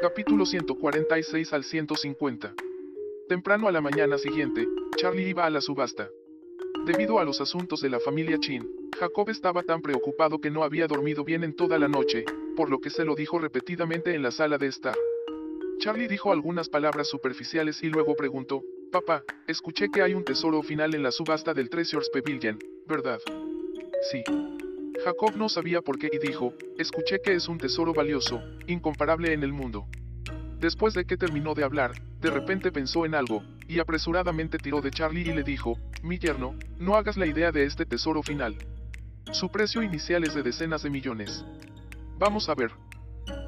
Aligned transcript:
Capítulo 0.00 0.46
146 0.46 1.52
al 1.52 1.64
150. 1.64 2.54
Temprano 3.28 3.66
a 3.66 3.72
la 3.72 3.80
mañana 3.80 4.16
siguiente, 4.16 4.64
Charlie 4.96 5.30
iba 5.30 5.44
a 5.44 5.50
la 5.50 5.60
subasta. 5.60 6.08
Debido 6.86 7.18
a 7.18 7.24
los 7.24 7.40
asuntos 7.40 7.80
de 7.80 7.90
la 7.90 7.98
familia 7.98 8.38
Chin, 8.38 8.64
Jacob 8.96 9.28
estaba 9.28 9.64
tan 9.64 9.82
preocupado 9.82 10.40
que 10.40 10.52
no 10.52 10.62
había 10.62 10.86
dormido 10.86 11.24
bien 11.24 11.42
en 11.42 11.56
toda 11.56 11.80
la 11.80 11.88
noche, 11.88 12.24
por 12.56 12.70
lo 12.70 12.78
que 12.78 12.90
se 12.90 13.04
lo 13.04 13.16
dijo 13.16 13.40
repetidamente 13.40 14.14
en 14.14 14.22
la 14.22 14.30
sala 14.30 14.56
de 14.56 14.68
estar. 14.68 14.94
Charlie 15.78 16.06
dijo 16.06 16.30
algunas 16.30 16.68
palabras 16.68 17.08
superficiales 17.08 17.82
y 17.82 17.88
luego 17.88 18.14
preguntó, 18.14 18.62
Papá, 18.92 19.24
escuché 19.48 19.88
que 19.92 20.02
hay 20.02 20.14
un 20.14 20.24
tesoro 20.24 20.62
final 20.62 20.94
en 20.94 21.02
la 21.02 21.10
subasta 21.10 21.54
del 21.54 21.70
Treasures 21.70 22.08
Pavilion, 22.10 22.56
¿verdad? 22.86 23.18
Sí. 24.12 24.22
Jacob 25.04 25.36
no 25.36 25.48
sabía 25.48 25.80
por 25.80 25.98
qué 25.98 26.10
y 26.12 26.18
dijo, 26.18 26.54
escuché 26.76 27.20
que 27.20 27.34
es 27.34 27.48
un 27.48 27.58
tesoro 27.58 27.94
valioso, 27.94 28.42
incomparable 28.66 29.32
en 29.32 29.44
el 29.44 29.52
mundo. 29.52 29.86
Después 30.58 30.92
de 30.92 31.04
que 31.04 31.16
terminó 31.16 31.54
de 31.54 31.62
hablar, 31.62 31.92
de 32.20 32.30
repente 32.30 32.72
pensó 32.72 33.06
en 33.06 33.14
algo, 33.14 33.44
y 33.68 33.78
apresuradamente 33.78 34.58
tiró 34.58 34.80
de 34.80 34.90
Charlie 34.90 35.30
y 35.30 35.34
le 35.34 35.44
dijo, 35.44 35.78
mi 36.02 36.18
yerno, 36.18 36.56
no 36.78 36.96
hagas 36.96 37.16
la 37.16 37.26
idea 37.26 37.52
de 37.52 37.64
este 37.64 37.86
tesoro 37.86 38.24
final. 38.24 38.56
Su 39.30 39.50
precio 39.50 39.82
inicial 39.82 40.24
es 40.24 40.34
de 40.34 40.42
decenas 40.42 40.82
de 40.82 40.90
millones. 40.90 41.44
Vamos 42.18 42.48
a 42.48 42.56
ver. 42.56 42.72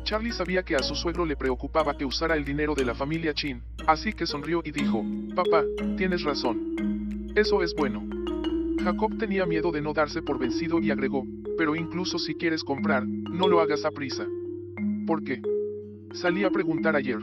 Charlie 0.05 0.33
sabía 0.33 0.62
que 0.62 0.77
a 0.77 0.83
su 0.83 0.95
suegro 0.95 1.25
le 1.25 1.37
preocupaba 1.37 1.97
que 1.97 2.05
usara 2.05 2.37
el 2.37 2.45
dinero 2.45 2.75
de 2.75 2.84
la 2.84 2.95
familia 2.95 3.34
Chin, 3.34 3.62
así 3.89 4.12
que 4.12 4.27
sonrió 4.27 4.62
y 4.64 4.70
dijo, 4.70 5.05
Papá, 5.34 5.64
tienes 5.97 6.23
razón. 6.23 7.33
Eso 7.34 7.62
es 7.62 7.75
bueno. 7.75 8.05
Jacob 8.83 9.19
tenía 9.19 9.47
miedo 9.47 9.73
de 9.73 9.83
no 9.83 9.92
darse 9.92 10.23
por 10.23 10.39
vencido 10.39 10.80
y 10.80 10.91
agregó, 10.91 11.25
pero 11.60 11.77
incluso 11.77 12.19
si 12.19 12.34
quieres 12.37 12.64
comprar, 12.64 13.06
no 13.06 13.46
lo 13.46 13.60
hagas 13.60 13.84
a 13.84 13.91
prisa. 13.91 14.27
¿Por 15.06 15.23
qué? 15.23 15.42
Salí 16.14 16.42
a 16.42 16.50
preguntar 16.50 16.97
ayer. 16.97 17.19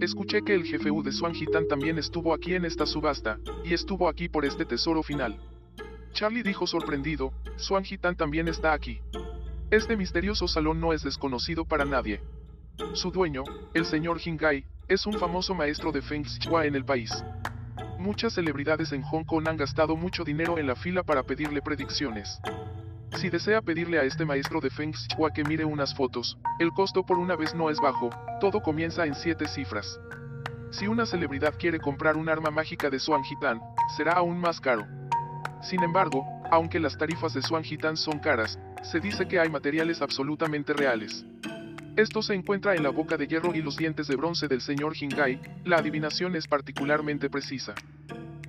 Escuché 0.00 0.42
que 0.42 0.56
el 0.56 0.64
jefe 0.64 0.90
U 0.90 1.00
de 1.04 1.12
Swangitan 1.12 1.68
también 1.68 1.96
estuvo 1.96 2.34
aquí 2.34 2.54
en 2.54 2.64
esta 2.64 2.86
subasta, 2.86 3.38
y 3.64 3.72
estuvo 3.72 4.08
aquí 4.08 4.28
por 4.28 4.44
este 4.44 4.64
tesoro 4.64 5.04
final. 5.04 5.38
Charlie 6.10 6.42
dijo 6.42 6.66
sorprendido, 6.66 7.32
Swangitan 7.54 8.16
también 8.16 8.48
está 8.48 8.72
aquí. 8.72 8.98
Este 9.70 9.96
misterioso 9.96 10.48
salón 10.48 10.80
no 10.80 10.92
es 10.92 11.04
desconocido 11.04 11.64
para 11.64 11.84
nadie. 11.84 12.20
Su 12.94 13.12
dueño, 13.12 13.44
el 13.74 13.84
señor 13.84 14.18
Hingai, 14.20 14.64
es 14.88 15.06
un 15.06 15.12
famoso 15.12 15.54
maestro 15.54 15.92
de 15.92 16.02
Feng 16.02 16.24
Shui 16.24 16.66
en 16.66 16.74
el 16.74 16.84
país. 16.84 17.12
Muchas 17.96 18.32
celebridades 18.32 18.90
en 18.90 19.02
Hong 19.02 19.22
Kong 19.22 19.46
han 19.46 19.56
gastado 19.56 19.94
mucho 19.94 20.24
dinero 20.24 20.58
en 20.58 20.66
la 20.66 20.74
fila 20.74 21.04
para 21.04 21.22
pedirle 21.22 21.62
predicciones. 21.62 22.40
Si 23.14 23.28
desea 23.28 23.60
pedirle 23.60 23.98
a 23.98 24.04
este 24.04 24.24
maestro 24.24 24.60
de 24.60 24.70
Feng 24.70 24.92
Shui 24.92 25.30
que 25.32 25.44
mire 25.44 25.64
unas 25.64 25.94
fotos, 25.94 26.38
el 26.58 26.70
costo 26.72 27.04
por 27.04 27.18
una 27.18 27.36
vez 27.36 27.54
no 27.54 27.70
es 27.70 27.78
bajo, 27.78 28.10
todo 28.40 28.60
comienza 28.60 29.06
en 29.06 29.14
siete 29.14 29.46
cifras. 29.46 29.98
Si 30.70 30.86
una 30.86 31.04
celebridad 31.04 31.54
quiere 31.58 31.78
comprar 31.78 32.16
un 32.16 32.28
arma 32.28 32.50
mágica 32.50 32.88
de 32.88 32.98
Swan 32.98 33.22
Hitan, 33.22 33.60
será 33.96 34.14
aún 34.14 34.38
más 34.38 34.60
caro. 34.60 34.86
Sin 35.62 35.82
embargo, 35.82 36.24
aunque 36.50 36.80
las 36.80 36.96
tarifas 36.96 37.34
de 37.34 37.42
Swan 37.42 37.62
Hitan 37.64 37.96
son 37.96 38.18
caras, 38.18 38.58
se 38.82 38.98
dice 38.98 39.28
que 39.28 39.38
hay 39.38 39.48
materiales 39.50 40.00
absolutamente 40.00 40.72
reales. 40.72 41.24
Esto 41.96 42.22
se 42.22 42.34
encuentra 42.34 42.74
en 42.74 42.82
la 42.82 42.88
boca 42.88 43.18
de 43.18 43.26
hierro 43.26 43.54
y 43.54 43.60
los 43.60 43.76
dientes 43.76 44.08
de 44.08 44.16
bronce 44.16 44.48
del 44.48 44.62
señor 44.62 44.94
Hingai, 44.98 45.38
la 45.64 45.76
adivinación 45.76 46.34
es 46.34 46.48
particularmente 46.48 47.28
precisa. 47.28 47.74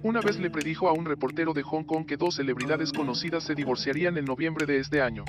Una 0.04 0.20
vez 0.20 0.38
le 0.38 0.50
predijo 0.50 0.90
a 0.90 0.92
un 0.92 1.06
reportero 1.06 1.54
de 1.54 1.64
Hong 1.64 1.86
Kong 1.86 2.06
que 2.06 2.18
dos 2.18 2.36
celebridades 2.36 2.92
conocidas 2.92 3.46
se 3.46 3.56
divorciarían 3.56 4.18
en 4.18 4.26
noviembre 4.26 4.66
de 4.66 4.80
este 4.80 5.02
año. 5.02 5.24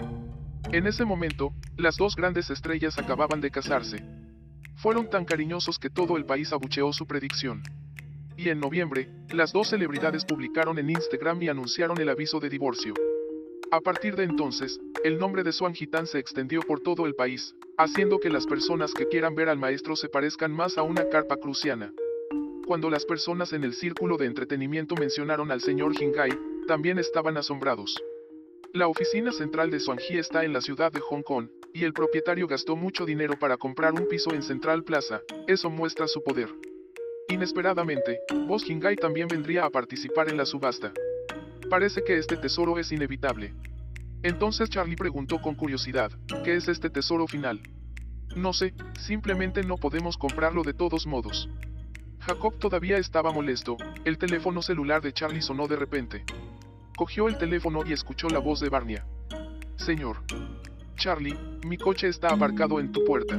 En 0.72 0.88
ese 0.88 1.04
momento, 1.04 1.52
las 1.76 1.96
dos 1.96 2.16
grandes 2.16 2.50
estrellas 2.50 2.98
acababan 2.98 3.40
de 3.40 3.52
casarse. 3.52 4.04
Fueron 4.74 5.08
tan 5.08 5.26
cariñosos 5.26 5.78
que 5.78 5.90
todo 5.90 6.16
el 6.16 6.24
país 6.24 6.52
abucheó 6.52 6.92
su 6.92 7.06
predicción. 7.06 7.62
Y 8.36 8.48
en 8.48 8.58
noviembre, 8.58 9.08
las 9.30 9.52
dos 9.52 9.68
celebridades 9.68 10.24
publicaron 10.24 10.76
en 10.80 10.90
Instagram 10.90 11.40
y 11.40 11.48
anunciaron 11.48 12.00
el 12.00 12.08
aviso 12.08 12.40
de 12.40 12.50
divorcio. 12.50 12.94
A 13.70 13.78
partir 13.78 14.16
de 14.16 14.24
entonces, 14.24 14.80
el 15.04 15.18
nombre 15.18 15.44
de 15.44 15.52
Swan 15.52 15.74
Hitan 15.78 16.08
se 16.08 16.18
extendió 16.18 16.62
por 16.62 16.80
todo 16.80 17.06
el 17.06 17.14
país, 17.14 17.54
haciendo 17.78 18.18
que 18.18 18.28
las 18.28 18.44
personas 18.44 18.92
que 18.92 19.06
quieran 19.06 19.36
ver 19.36 19.48
al 19.48 19.58
maestro 19.58 19.94
se 19.94 20.08
parezcan 20.08 20.50
más 20.50 20.78
a 20.78 20.82
una 20.82 21.08
carpa 21.08 21.36
cruciana. 21.36 21.92
Cuando 22.66 22.88
las 22.88 23.04
personas 23.04 23.52
en 23.52 23.62
el 23.62 23.74
círculo 23.74 24.16
de 24.16 24.24
entretenimiento 24.24 24.94
mencionaron 24.94 25.50
al 25.50 25.60
señor 25.60 25.92
Hingai, 26.00 26.30
también 26.66 26.98
estaban 26.98 27.36
asombrados. 27.36 28.02
La 28.72 28.88
oficina 28.88 29.32
central 29.32 29.70
de 29.70 29.80
Swanji 29.80 30.16
está 30.16 30.44
en 30.44 30.54
la 30.54 30.62
ciudad 30.62 30.90
de 30.90 31.00
Hong 31.00 31.22
Kong, 31.22 31.48
y 31.74 31.84
el 31.84 31.92
propietario 31.92 32.46
gastó 32.46 32.74
mucho 32.74 33.04
dinero 33.04 33.38
para 33.38 33.58
comprar 33.58 33.92
un 33.92 34.08
piso 34.08 34.32
en 34.32 34.42
Central 34.42 34.82
Plaza, 34.82 35.20
eso 35.46 35.68
muestra 35.68 36.08
su 36.08 36.22
poder. 36.22 36.48
Inesperadamente, 37.28 38.20
Boss 38.46 38.68
Hingai 38.68 38.96
también 38.96 39.28
vendría 39.28 39.66
a 39.66 39.70
participar 39.70 40.30
en 40.30 40.38
la 40.38 40.46
subasta. 40.46 40.92
Parece 41.68 42.02
que 42.02 42.16
este 42.16 42.36
tesoro 42.38 42.78
es 42.78 42.92
inevitable. 42.92 43.54
Entonces 44.22 44.70
Charlie 44.70 44.96
preguntó 44.96 45.40
con 45.42 45.54
curiosidad, 45.54 46.10
¿qué 46.44 46.56
es 46.56 46.68
este 46.68 46.88
tesoro 46.88 47.26
final? 47.26 47.60
No 48.36 48.54
sé, 48.54 48.72
simplemente 48.98 49.62
no 49.62 49.76
podemos 49.76 50.16
comprarlo 50.16 50.62
de 50.62 50.72
todos 50.72 51.06
modos. 51.06 51.48
Jacob 52.26 52.54
todavía 52.58 52.96
estaba 52.96 53.32
molesto, 53.32 53.76
el 54.06 54.16
teléfono 54.16 54.62
celular 54.62 55.02
de 55.02 55.12
Charlie 55.12 55.42
sonó 55.42 55.68
de 55.68 55.76
repente. 55.76 56.24
Cogió 56.96 57.28
el 57.28 57.36
teléfono 57.36 57.82
y 57.86 57.92
escuchó 57.92 58.28
la 58.30 58.38
voz 58.38 58.60
de 58.60 58.70
Barnia. 58.70 59.04
Señor. 59.76 60.22
Charlie, 60.96 61.36
mi 61.66 61.76
coche 61.76 62.08
está 62.08 62.28
aparcado 62.28 62.80
en 62.80 62.92
tu 62.92 63.04
puerta. 63.04 63.36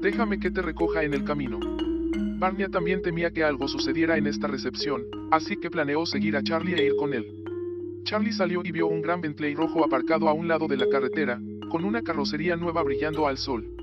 Déjame 0.00 0.40
que 0.40 0.50
te 0.50 0.62
recoja 0.62 1.02
en 1.02 1.12
el 1.12 1.24
camino. 1.24 1.60
Barnia 2.38 2.70
también 2.70 3.02
temía 3.02 3.30
que 3.30 3.44
algo 3.44 3.68
sucediera 3.68 4.16
en 4.16 4.26
esta 4.26 4.46
recepción, 4.46 5.02
así 5.30 5.58
que 5.58 5.70
planeó 5.70 6.06
seguir 6.06 6.34
a 6.38 6.42
Charlie 6.42 6.76
e 6.76 6.86
ir 6.86 6.96
con 6.96 7.12
él. 7.12 7.44
Charlie 8.04 8.32
salió 8.32 8.62
y 8.64 8.72
vio 8.72 8.86
un 8.86 9.02
gran 9.02 9.20
Bentley 9.20 9.54
rojo 9.54 9.84
aparcado 9.84 10.30
a 10.30 10.32
un 10.32 10.48
lado 10.48 10.66
de 10.66 10.78
la 10.78 10.88
carretera, 10.88 11.38
con 11.70 11.84
una 11.84 12.00
carrocería 12.00 12.56
nueva 12.56 12.82
brillando 12.82 13.26
al 13.26 13.36
sol. 13.36 13.77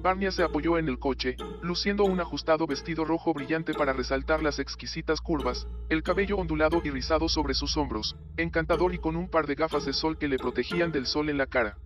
Barnia 0.00 0.30
se 0.30 0.42
apoyó 0.42 0.78
en 0.78 0.88
el 0.88 0.98
coche, 0.98 1.36
luciendo 1.62 2.04
un 2.04 2.20
ajustado 2.20 2.66
vestido 2.66 3.04
rojo 3.04 3.34
brillante 3.34 3.74
para 3.74 3.92
resaltar 3.92 4.42
las 4.42 4.58
exquisitas 4.58 5.20
curvas, 5.20 5.66
el 5.88 6.02
cabello 6.02 6.36
ondulado 6.36 6.80
y 6.84 6.90
rizado 6.90 7.28
sobre 7.28 7.54
sus 7.54 7.76
hombros, 7.76 8.16
encantador 8.36 8.94
y 8.94 8.98
con 8.98 9.16
un 9.16 9.28
par 9.28 9.46
de 9.46 9.54
gafas 9.54 9.84
de 9.84 9.92
sol 9.92 10.18
que 10.18 10.28
le 10.28 10.38
protegían 10.38 10.92
del 10.92 11.06
sol 11.06 11.28
en 11.28 11.38
la 11.38 11.46
cara. 11.46 11.76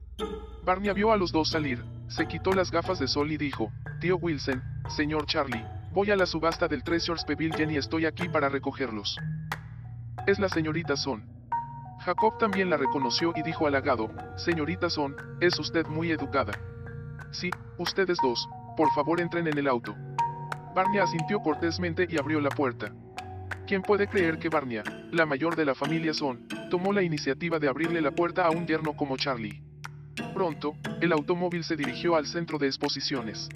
Barnia 0.65 0.93
vio 0.93 1.12
a 1.12 1.17
los 1.17 1.33
dos 1.33 1.50
salir, 1.50 1.83
se 2.09 2.28
quitó 2.28 2.53
las 2.53 2.71
gafas 2.71 2.99
de 2.99 3.09
sol 3.09 3.33
y 3.33 3.37
dijo, 3.37 3.73
Tío 4.00 4.17
Wilson, 4.17 4.62
señor 4.89 5.27
Charlie, 5.27 5.65
Voy 5.93 6.11
a 6.11 6.17
la 6.17 6.25
subasta 6.25 6.69
del 6.69 6.83
Treasures 6.83 7.23
Pavilion 7.23 7.71
y 7.71 7.77
estoy 7.77 8.06
aquí 8.06 8.27
para 8.27 8.49
recogerlos. 8.49 9.19
Es 10.27 10.39
la 10.39 10.49
señorita 10.49 10.97
Son. 10.97 11.23
Jacob 12.00 12.39
también 12.39 12.71
la 12.71 12.79
reconoció 12.79 13.34
y 13.37 13.43
dijo 13.43 13.67
halagado, 13.67 14.11
Señorita 14.37 14.89
Son, 14.89 15.15
es 15.43 15.59
usted 15.59 15.87
muy 15.87 16.11
educada. 16.11 16.55
Sí, 17.31 17.50
ustedes 17.78 18.19
dos, 18.22 18.49
por 18.77 18.91
favor 18.93 19.21
entren 19.21 19.47
en 19.47 19.59
el 19.59 19.69
auto. 19.69 19.94
Barnia 20.75 21.05
asintió 21.05 21.41
cortésmente 21.41 22.06
y 22.09 22.19
abrió 22.19 22.41
la 22.41 22.50
puerta. 22.50 22.93
¿Quién 23.66 23.83
puede 23.83 24.09
creer 24.09 24.38
que 24.38 24.49
Barnia, 24.49 24.83
la 25.12 25.27
mayor 25.27 25.55
de 25.56 25.65
la 25.65 25.75
familia 25.75 26.12
Son, 26.15 26.47
tomó 26.71 26.93
la 26.93 27.03
iniciativa 27.03 27.59
de 27.59 27.69
abrirle 27.69 28.00
la 28.00 28.11
puerta 28.11 28.47
a 28.47 28.50
un 28.50 28.66
yerno 28.66 28.94
como 28.97 29.16
Charlie? 29.16 29.62
Pronto, 30.34 30.75
el 31.00 31.12
automóvil 31.12 31.62
se 31.65 31.77
dirigió 31.77 32.16
al 32.16 32.27
centro 32.27 32.59
de 32.59 32.66
exposiciones. 32.66 33.49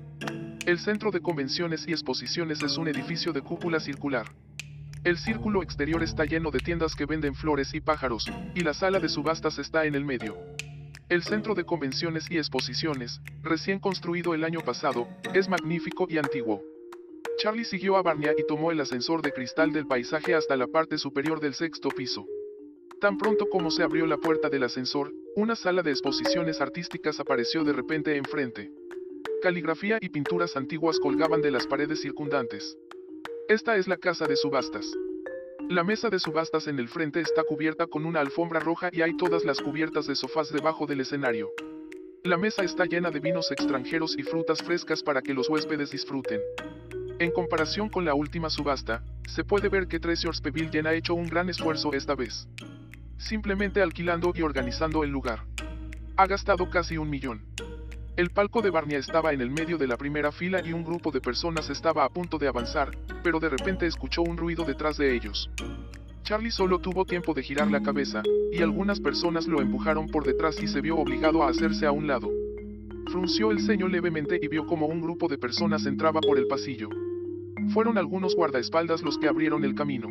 El 0.66 0.78
centro 0.78 1.10
de 1.10 1.21
convenciones 1.21 1.87
y 1.87 1.93
exposiciones 1.93 2.62
es 2.62 2.76
un 2.76 2.88
edificio 2.88 3.32
de 3.32 3.41
cúpula 3.41 3.81
circular. 3.81 4.26
El 5.05 5.19
círculo 5.19 5.62
exterior 5.62 6.03
está 6.03 6.25
lleno 6.25 6.50
de 6.50 6.59
tiendas 6.59 6.94
que 6.94 7.06
venden 7.06 7.34
flores 7.34 7.72
y 7.75 7.81
pájaros, 7.81 8.26
y 8.55 8.60
la 8.60 8.75
sala 8.75 8.99
de 8.99 9.09
subastas 9.09 9.59
está 9.59 9.84
en 9.84 9.94
el 9.94 10.05
medio. 10.05 10.37
El 11.09 11.22
centro 11.22 11.55
de 11.55 11.62
convenciones 11.62 12.28
y 12.33 12.37
exposiciones, 12.37 13.20
recién 13.41 13.79
construido 13.79 14.35
el 14.35 14.43
año 14.43 14.58
pasado, 14.61 15.06
es 15.35 15.49
magnífico 15.49 16.08
y 16.11 16.19
antiguo. 16.19 16.64
Charlie 17.38 17.64
siguió 17.64 17.97
a 17.97 18.03
Barnia 18.03 18.35
y 18.37 18.44
tomó 18.44 18.73
el 18.73 18.81
ascensor 18.81 19.23
de 19.23 19.31
cristal 19.31 19.73
del 19.73 19.87
paisaje 19.87 20.35
hasta 20.35 20.56
la 20.56 20.67
parte 20.67 20.99
superior 20.99 21.38
del 21.38 21.55
sexto 21.55 21.91
piso. 21.91 22.26
Tan 23.00 23.19
pronto 23.19 23.47
como 23.49 23.70
se 23.70 23.85
abrió 23.85 24.05
la 24.05 24.17
puerta 24.17 24.49
del 24.49 24.64
ascensor, 24.64 25.12
una 25.37 25.55
sala 25.55 25.82
de 25.82 25.93
exposiciones 25.93 26.61
artísticas 26.61 27.20
apareció 27.20 27.62
de 27.62 27.73
repente 27.73 28.17
enfrente. 28.17 28.73
Caligrafía 29.43 29.99
y 30.00 30.08
pinturas 30.08 30.56
antiguas 30.56 30.99
colgaban 30.99 31.41
de 31.41 31.53
las 31.53 31.69
paredes 31.69 32.00
circundantes. 32.00 32.76
Esta 33.49 33.76
es 33.76 33.87
la 33.87 33.97
casa 33.97 34.26
de 34.26 34.35
subastas. 34.35 34.91
La 35.69 35.83
mesa 35.83 36.11
de 36.11 36.21
subastas 36.21 36.69
en 36.69 36.79
el 36.79 36.87
frente 36.87 37.21
está 37.21 37.43
cubierta 37.43 37.89
con 37.89 38.07
una 38.07 38.21
alfombra 38.21 38.61
roja 38.61 38.89
y 38.93 39.03
hay 39.03 39.17
todas 39.17 39.45
las 39.45 39.61
cubiertas 39.61 40.07
de 40.07 40.15
sofás 40.15 40.53
debajo 40.53 40.87
del 40.87 41.01
escenario. 41.01 41.51
La 42.23 42.37
mesa 42.37 42.63
está 42.63 42.85
llena 42.85 43.11
de 43.11 43.19
vinos 43.19 43.51
extranjeros 43.51 44.17
y 44.17 44.23
frutas 44.23 44.63
frescas 44.63 45.03
para 45.03 45.23
que 45.23 45.35
los 45.35 45.49
huéspedes 45.49 45.91
disfruten. 45.91 46.41
En 47.19 47.33
comparación 47.33 47.89
con 47.89 48.05
la 48.05 48.15
última 48.15 48.49
subasta, 48.49 49.03
se 49.27 49.43
puede 49.43 49.69
ver 49.69 49.89
que 49.89 49.99
Treasures 49.99 50.41
Pavilion 50.41 50.87
ha 50.87 50.95
hecho 50.95 51.15
un 51.15 51.27
gran 51.27 51.49
esfuerzo 51.49 51.93
esta 51.95 52.15
vez. 52.15 52.47
Simplemente 53.19 53.83
alquilando 53.83 54.33
y 54.37 54.43
organizando 54.43 55.03
el 55.03 55.11
lugar. 55.11 55.41
Ha 56.17 56.29
gastado 56.29 56.71
casi 56.71 56.97
un 56.97 57.11
millón. 57.11 57.45
El 58.17 58.31
palco 58.31 58.63
de 58.63 58.71
Barnia 58.71 58.97
estaba 58.97 59.35
en 59.35 59.43
el 59.43 59.51
medio 59.51 59.77
de 59.77 59.87
la 59.87 59.99
primera 59.99 60.33
fila 60.33 60.63
y 60.65 60.73
un 60.73 60.83
grupo 60.83 61.11
de 61.11 61.21
personas 61.21 61.69
estaba 61.69 62.03
a 62.03 62.09
punto 62.09 62.39
de 62.39 62.49
avanzar, 62.49 62.97
pero 63.23 63.39
de 63.39 63.51
repente 63.51 63.87
escuchó 63.87 64.23
un 64.23 64.39
ruido 64.39 64.65
detrás 64.65 64.97
de 64.97 65.15
ellos. 65.15 65.51
Charlie 66.23 66.51
solo 66.51 66.79
tuvo 66.79 67.05
tiempo 67.05 67.35
de 67.35 67.43
girar 67.43 67.71
la 67.71 67.83
cabeza, 67.83 68.23
y 68.51 68.63
algunas 68.63 69.01
personas 69.01 69.47
lo 69.47 69.61
empujaron 69.61 70.07
por 70.07 70.25
detrás 70.25 70.63
y 70.63 70.67
se 70.67 70.81
vio 70.81 70.97
obligado 70.97 71.43
a 71.43 71.51
hacerse 71.51 71.85
a 71.85 71.93
un 71.93 72.07
lado. 72.07 72.31
Frunció 73.13 73.51
el 73.51 73.61
ceño 73.61 73.87
levemente 73.87 74.39
y 74.41 74.49
vio 74.49 74.65
como 74.65 74.87
un 74.87 75.03
grupo 75.03 75.29
de 75.29 75.37
personas 75.37 75.85
entraba 75.85 76.23
por 76.23 76.39
el 76.39 76.47
pasillo. 76.47 76.89
Fueron 77.75 77.99
algunos 77.99 78.35
guardaespaldas 78.35 79.03
los 79.03 79.19
que 79.19 79.29
abrieron 79.29 79.63
el 79.63 79.75
camino. 79.75 80.09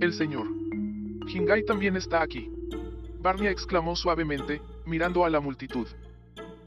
El 0.00 0.12
señor. 0.14 0.48
Hingai 1.28 1.64
también 1.64 1.96
está 1.96 2.22
aquí. 2.22 2.50
Barnia 3.20 3.52
exclamó 3.52 3.94
suavemente, 3.94 4.60
mirando 4.84 5.24
a 5.24 5.30
la 5.30 5.38
multitud. 5.38 5.86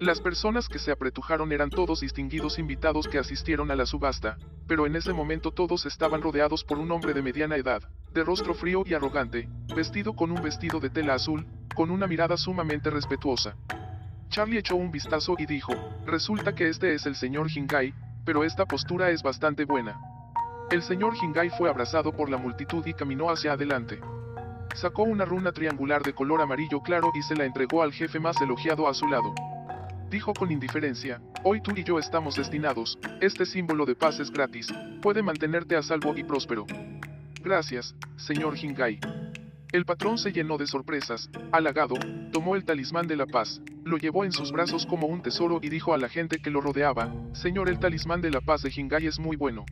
Las 0.03 0.19
personas 0.19 0.67
que 0.67 0.79
se 0.79 0.91
apretujaron 0.91 1.53
eran 1.53 1.69
todos 1.69 2.01
distinguidos 2.01 2.59
invitados 2.59 3.07
que 3.07 3.19
asistieron 3.19 3.71
a 3.71 3.75
la 3.77 3.85
subasta, 3.85 4.38
pero 4.67 4.85
en 4.85 4.97
ese 4.97 5.13
momento 5.13 5.51
todos 5.51 5.85
estaban 5.85 6.21
rodeados 6.21 6.65
por 6.65 6.77
un 6.77 6.91
hombre 6.91 7.13
de 7.13 7.21
mediana 7.21 7.55
edad, 7.55 7.81
de 8.11 8.21
rostro 8.21 8.53
frío 8.53 8.83
y 8.85 8.95
arrogante, 8.95 9.47
vestido 9.73 10.13
con 10.13 10.29
un 10.31 10.44
vestido 10.44 10.81
de 10.81 10.89
tela 10.89 11.13
azul, 11.13 11.47
con 11.73 11.89
una 11.89 12.05
mirada 12.05 12.35
sumamente 12.35 12.89
respetuosa. 12.89 13.55
Charlie 14.27 14.57
echó 14.57 14.75
un 14.75 14.91
vistazo 14.91 15.35
y 15.38 15.45
dijo, 15.45 15.71
resulta 16.05 16.53
que 16.53 16.67
este 16.67 16.94
es 16.95 17.05
el 17.05 17.15
señor 17.15 17.50
Hingai, 17.50 17.94
pero 18.25 18.44
esta 18.44 18.65
postura 18.65 19.09
es 19.09 19.23
bastante 19.23 19.63
buena. 19.63 19.97
El 20.69 20.83
señor 20.83 21.13
Hingai 21.15 21.50
fue 21.51 21.69
abrazado 21.69 22.11
por 22.11 22.29
la 22.29 22.35
multitud 22.35 22.85
y 22.85 22.94
caminó 22.94 23.29
hacia 23.29 23.53
adelante. 23.53 24.01
Sacó 24.75 25.03
una 25.03 25.23
runa 25.23 25.53
triangular 25.53 26.03
de 26.03 26.13
color 26.13 26.41
amarillo 26.41 26.81
claro 26.81 27.09
y 27.15 27.21
se 27.21 27.38
la 27.38 27.45
entregó 27.45 27.81
al 27.81 27.94
jefe 27.94 28.19
más 28.19 28.41
elogiado 28.41 28.89
a 28.89 28.94
su 28.94 29.07
lado. 29.07 29.33
Dijo 30.13 30.31
con 30.31 30.51
indiferencia, 30.51 31.19
hoy 31.44 31.60
tú 31.60 31.71
y 31.75 31.83
yo 31.83 31.98
estamos 31.98 32.36
destinados, 32.36 33.00
este 33.19 33.48
símbolo 33.48 33.83
de 33.83 33.95
paz 33.95 34.19
es 34.19 34.30
gratis, 34.30 34.71
puede 35.01 35.24
mantenerte 35.24 35.75
a 35.75 35.81
salvo 35.81 36.15
y 36.15 36.24
próspero. 36.24 36.68
Gracias, 37.42 37.95
señor 38.15 38.56
Hingai. 38.56 39.00
El 39.71 39.86
patrón 39.86 40.19
se 40.19 40.31
llenó 40.31 40.60
de 40.60 40.68
sorpresas, 40.68 41.31
halagado, 41.51 41.95
tomó 42.31 42.56
el 42.56 42.63
talismán 42.63 43.07
de 43.07 43.15
la 43.15 43.25
paz, 43.25 43.60
lo 43.83 43.98
llevó 43.98 44.24
en 44.24 44.31
sus 44.31 44.51
brazos 44.51 44.86
como 44.86 45.07
un 45.07 45.24
tesoro 45.24 45.57
y 45.63 45.69
dijo 45.69 45.95
a 45.95 45.98
la 45.98 46.10
gente 46.10 46.38
que 46.38 46.51
lo 46.51 46.62
rodeaba, 46.62 47.12
Señor 47.33 47.68
el 47.68 47.80
talismán 47.80 48.21
de 48.21 48.30
la 48.30 48.42
paz 48.42 48.62
de 48.62 48.71
Hingai 48.71 49.07
es 49.07 49.18
muy 49.18 49.36
bueno. 49.36 49.65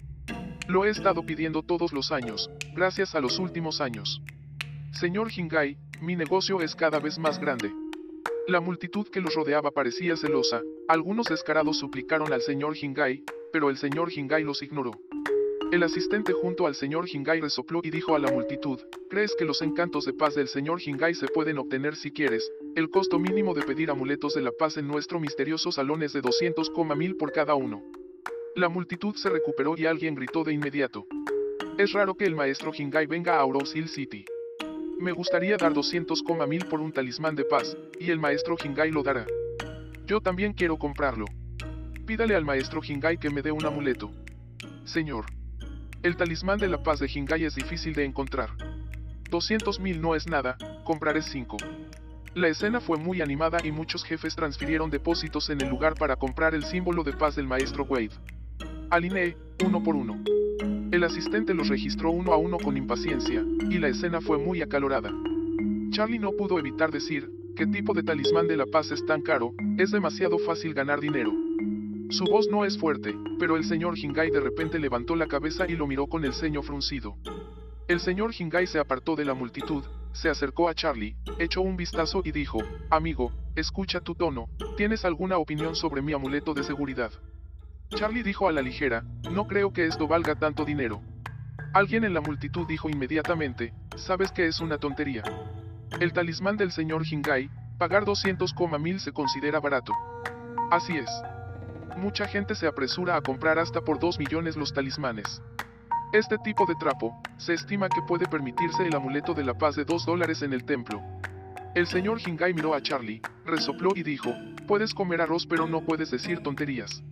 Lo 0.67 0.85
he 0.85 0.89
estado 0.89 1.23
pidiendo 1.23 1.61
todos 1.61 1.93
los 1.93 2.11
años, 2.11 2.49
gracias 2.73 3.13
a 3.13 3.21
los 3.21 3.37
últimos 3.37 3.79
años. 3.79 4.23
Señor 4.91 5.31
Hingai, 5.31 5.77
mi 6.01 6.15
negocio 6.15 6.61
es 6.61 6.75
cada 6.75 6.97
vez 6.97 7.19
más 7.19 7.37
grande. 7.37 7.71
La 8.47 8.59
multitud 8.59 9.07
que 9.07 9.21
los 9.21 9.35
rodeaba 9.35 9.69
parecía 9.69 10.17
celosa, 10.17 10.63
algunos 10.87 11.27
descarados 11.27 11.77
suplicaron 11.77 12.33
al 12.33 12.41
señor 12.41 12.75
Hingai, 12.75 13.23
pero 13.53 13.69
el 13.69 13.77
señor 13.77 14.11
Hingai 14.11 14.43
los 14.43 14.63
ignoró. 14.63 14.91
El 15.71 15.83
asistente 15.83 16.33
junto 16.33 16.65
al 16.65 16.73
señor 16.73 17.05
Hingai 17.07 17.39
resopló 17.39 17.81
y 17.83 17.91
dijo 17.91 18.15
a 18.15 18.19
la 18.19 18.31
multitud, 18.31 18.79
¿crees 19.09 19.35
que 19.37 19.45
los 19.45 19.61
encantos 19.61 20.05
de 20.05 20.13
paz 20.13 20.33
del 20.35 20.47
señor 20.47 20.81
Hingai 20.83 21.13
se 21.13 21.27
pueden 21.27 21.59
obtener 21.59 21.95
si 21.95 22.11
quieres? 22.11 22.51
El 22.75 22.89
costo 22.89 23.19
mínimo 23.19 23.53
de 23.53 23.61
pedir 23.61 23.91
amuletos 23.91 24.33
de 24.33 24.41
la 24.41 24.51
paz 24.51 24.75
en 24.77 24.87
nuestro 24.87 25.19
misterioso 25.19 25.71
salón 25.71 26.01
es 26.01 26.11
de 26.11 26.21
200, 26.21 26.71
mil 26.97 27.15
por 27.17 27.31
cada 27.31 27.53
uno. 27.53 27.83
La 28.55 28.69
multitud 28.69 29.15
se 29.15 29.29
recuperó 29.29 29.75
y 29.77 29.85
alguien 29.85 30.15
gritó 30.15 30.43
de 30.43 30.51
inmediato. 30.51 31.05
Es 31.77 31.93
raro 31.93 32.15
que 32.15 32.25
el 32.25 32.35
maestro 32.35 32.71
Hingai 32.77 33.05
venga 33.05 33.35
a 33.35 33.39
Auros 33.39 33.75
Hill 33.75 33.87
City. 33.87 34.25
Me 35.01 35.13
gustaría 35.13 35.57
dar 35.57 35.73
200, 35.73 36.23
mil 36.47 36.65
por 36.67 36.79
un 36.79 36.91
talismán 36.91 37.35
de 37.35 37.43
paz, 37.43 37.75
y 37.99 38.11
el 38.11 38.19
maestro 38.19 38.55
Hingai 38.63 38.91
lo 38.91 39.01
dará. 39.01 39.25
Yo 40.05 40.21
también 40.21 40.53
quiero 40.53 40.77
comprarlo. 40.77 41.25
Pídale 42.05 42.35
al 42.35 42.45
maestro 42.45 42.81
Hingai 42.87 43.17
que 43.17 43.31
me 43.31 43.41
dé 43.41 43.51
un 43.51 43.65
amuleto. 43.65 44.11
Señor. 44.85 45.25
El 46.03 46.15
talismán 46.17 46.59
de 46.59 46.67
la 46.67 46.83
paz 46.83 46.99
de 46.99 47.09
Hingai 47.11 47.45
es 47.45 47.55
difícil 47.55 47.95
de 47.95 48.05
encontrar. 48.05 48.51
200.000 49.31 49.99
no 49.99 50.13
es 50.13 50.27
nada, 50.27 50.55
compraré 50.83 51.23
5. 51.23 51.57
La 52.35 52.49
escena 52.49 52.79
fue 52.79 52.99
muy 52.99 53.23
animada 53.23 53.57
y 53.63 53.71
muchos 53.71 54.03
jefes 54.03 54.35
transfirieron 54.35 54.91
depósitos 54.91 55.49
en 55.49 55.61
el 55.61 55.69
lugar 55.69 55.95
para 55.95 56.15
comprar 56.15 56.53
el 56.53 56.63
símbolo 56.63 57.03
de 57.03 57.13
paz 57.13 57.35
del 57.35 57.47
maestro 57.47 57.85
Wade. 57.85 58.11
Alineé, 58.91 59.35
uno 59.65 59.81
por 59.81 59.95
uno. 59.95 60.23
El 60.91 61.05
asistente 61.05 61.53
los 61.53 61.69
registró 61.69 62.11
uno 62.11 62.33
a 62.33 62.37
uno 62.37 62.57
con 62.57 62.75
impaciencia, 62.75 63.45
y 63.69 63.77
la 63.79 63.87
escena 63.87 64.19
fue 64.19 64.37
muy 64.37 64.61
acalorada. 64.61 65.09
Charlie 65.91 66.19
no 66.19 66.33
pudo 66.33 66.59
evitar 66.59 66.91
decir, 66.91 67.31
¿qué 67.55 67.65
tipo 67.65 67.93
de 67.93 68.03
talismán 68.03 68.49
de 68.49 68.57
la 68.57 68.65
paz 68.65 68.91
es 68.91 69.05
tan 69.05 69.21
caro? 69.21 69.53
Es 69.77 69.91
demasiado 69.91 70.37
fácil 70.39 70.73
ganar 70.73 70.99
dinero. 70.99 71.31
Su 72.09 72.25
voz 72.25 72.49
no 72.51 72.65
es 72.65 72.77
fuerte, 72.77 73.15
pero 73.39 73.55
el 73.55 73.63
señor 73.63 73.97
Hingai 73.97 74.31
de 74.31 74.41
repente 74.41 74.79
levantó 74.79 75.15
la 75.15 75.27
cabeza 75.27 75.65
y 75.65 75.77
lo 75.77 75.87
miró 75.87 76.07
con 76.07 76.25
el 76.25 76.33
ceño 76.33 76.61
fruncido. 76.61 77.15
El 77.87 78.01
señor 78.01 78.33
Hingai 78.37 78.67
se 78.67 78.79
apartó 78.79 79.15
de 79.15 79.23
la 79.23 79.33
multitud, 79.33 79.85
se 80.11 80.27
acercó 80.27 80.67
a 80.67 80.73
Charlie, 80.73 81.15
echó 81.39 81.61
un 81.61 81.77
vistazo 81.77 82.21
y 82.25 82.33
dijo, 82.33 82.59
Amigo, 82.89 83.31
escucha 83.55 84.01
tu 84.01 84.13
tono, 84.13 84.49
¿tienes 84.75 85.05
alguna 85.05 85.37
opinión 85.37 85.73
sobre 85.73 86.01
mi 86.01 86.11
amuleto 86.11 86.53
de 86.53 86.63
seguridad? 86.63 87.13
Charlie 87.95 88.23
dijo 88.23 88.47
a 88.47 88.51
la 88.53 88.61
ligera, 88.61 89.03
no 89.29 89.47
creo 89.47 89.73
que 89.73 89.85
esto 89.85 90.07
valga 90.07 90.35
tanto 90.35 90.63
dinero. 90.63 91.01
Alguien 91.73 92.05
en 92.05 92.13
la 92.13 92.21
multitud 92.21 92.65
dijo 92.65 92.89
inmediatamente, 92.89 93.73
sabes 93.97 94.31
que 94.31 94.47
es 94.47 94.61
una 94.61 94.77
tontería. 94.77 95.23
El 95.99 96.13
talismán 96.13 96.55
del 96.55 96.71
señor 96.71 97.05
Hingai, 97.05 97.49
pagar 97.77 98.05
200, 98.05 98.55
mil 98.79 98.99
se 98.99 99.11
considera 99.11 99.59
barato. 99.59 99.93
Así 100.71 100.95
es. 100.95 101.09
Mucha 101.97 102.27
gente 102.27 102.55
se 102.55 102.65
apresura 102.65 103.17
a 103.17 103.21
comprar 103.21 103.59
hasta 103.59 103.81
por 103.81 103.99
2 103.99 104.19
millones 104.19 104.55
los 104.55 104.73
talismanes. 104.73 105.41
Este 106.13 106.37
tipo 106.37 106.65
de 106.65 106.75
trapo, 106.75 107.21
se 107.37 107.53
estima 107.53 107.89
que 107.89 108.01
puede 108.07 108.25
permitirse 108.25 108.87
el 108.87 108.95
amuleto 108.95 109.33
de 109.33 109.43
la 109.43 109.53
paz 109.53 109.75
de 109.75 109.83
2 109.83 110.05
dólares 110.05 110.41
en 110.41 110.53
el 110.53 110.63
templo. 110.63 111.01
El 111.75 111.87
señor 111.87 112.19
Hingai 112.25 112.53
miró 112.53 112.73
a 112.73 112.81
Charlie, 112.81 113.21
resopló 113.45 113.91
y 113.95 114.03
dijo, 114.03 114.33
puedes 114.65 114.93
comer 114.93 115.21
arroz 115.21 115.45
pero 115.45 115.67
no 115.67 115.81
puedes 115.81 116.09
decir 116.09 116.41
tonterías. 116.41 117.03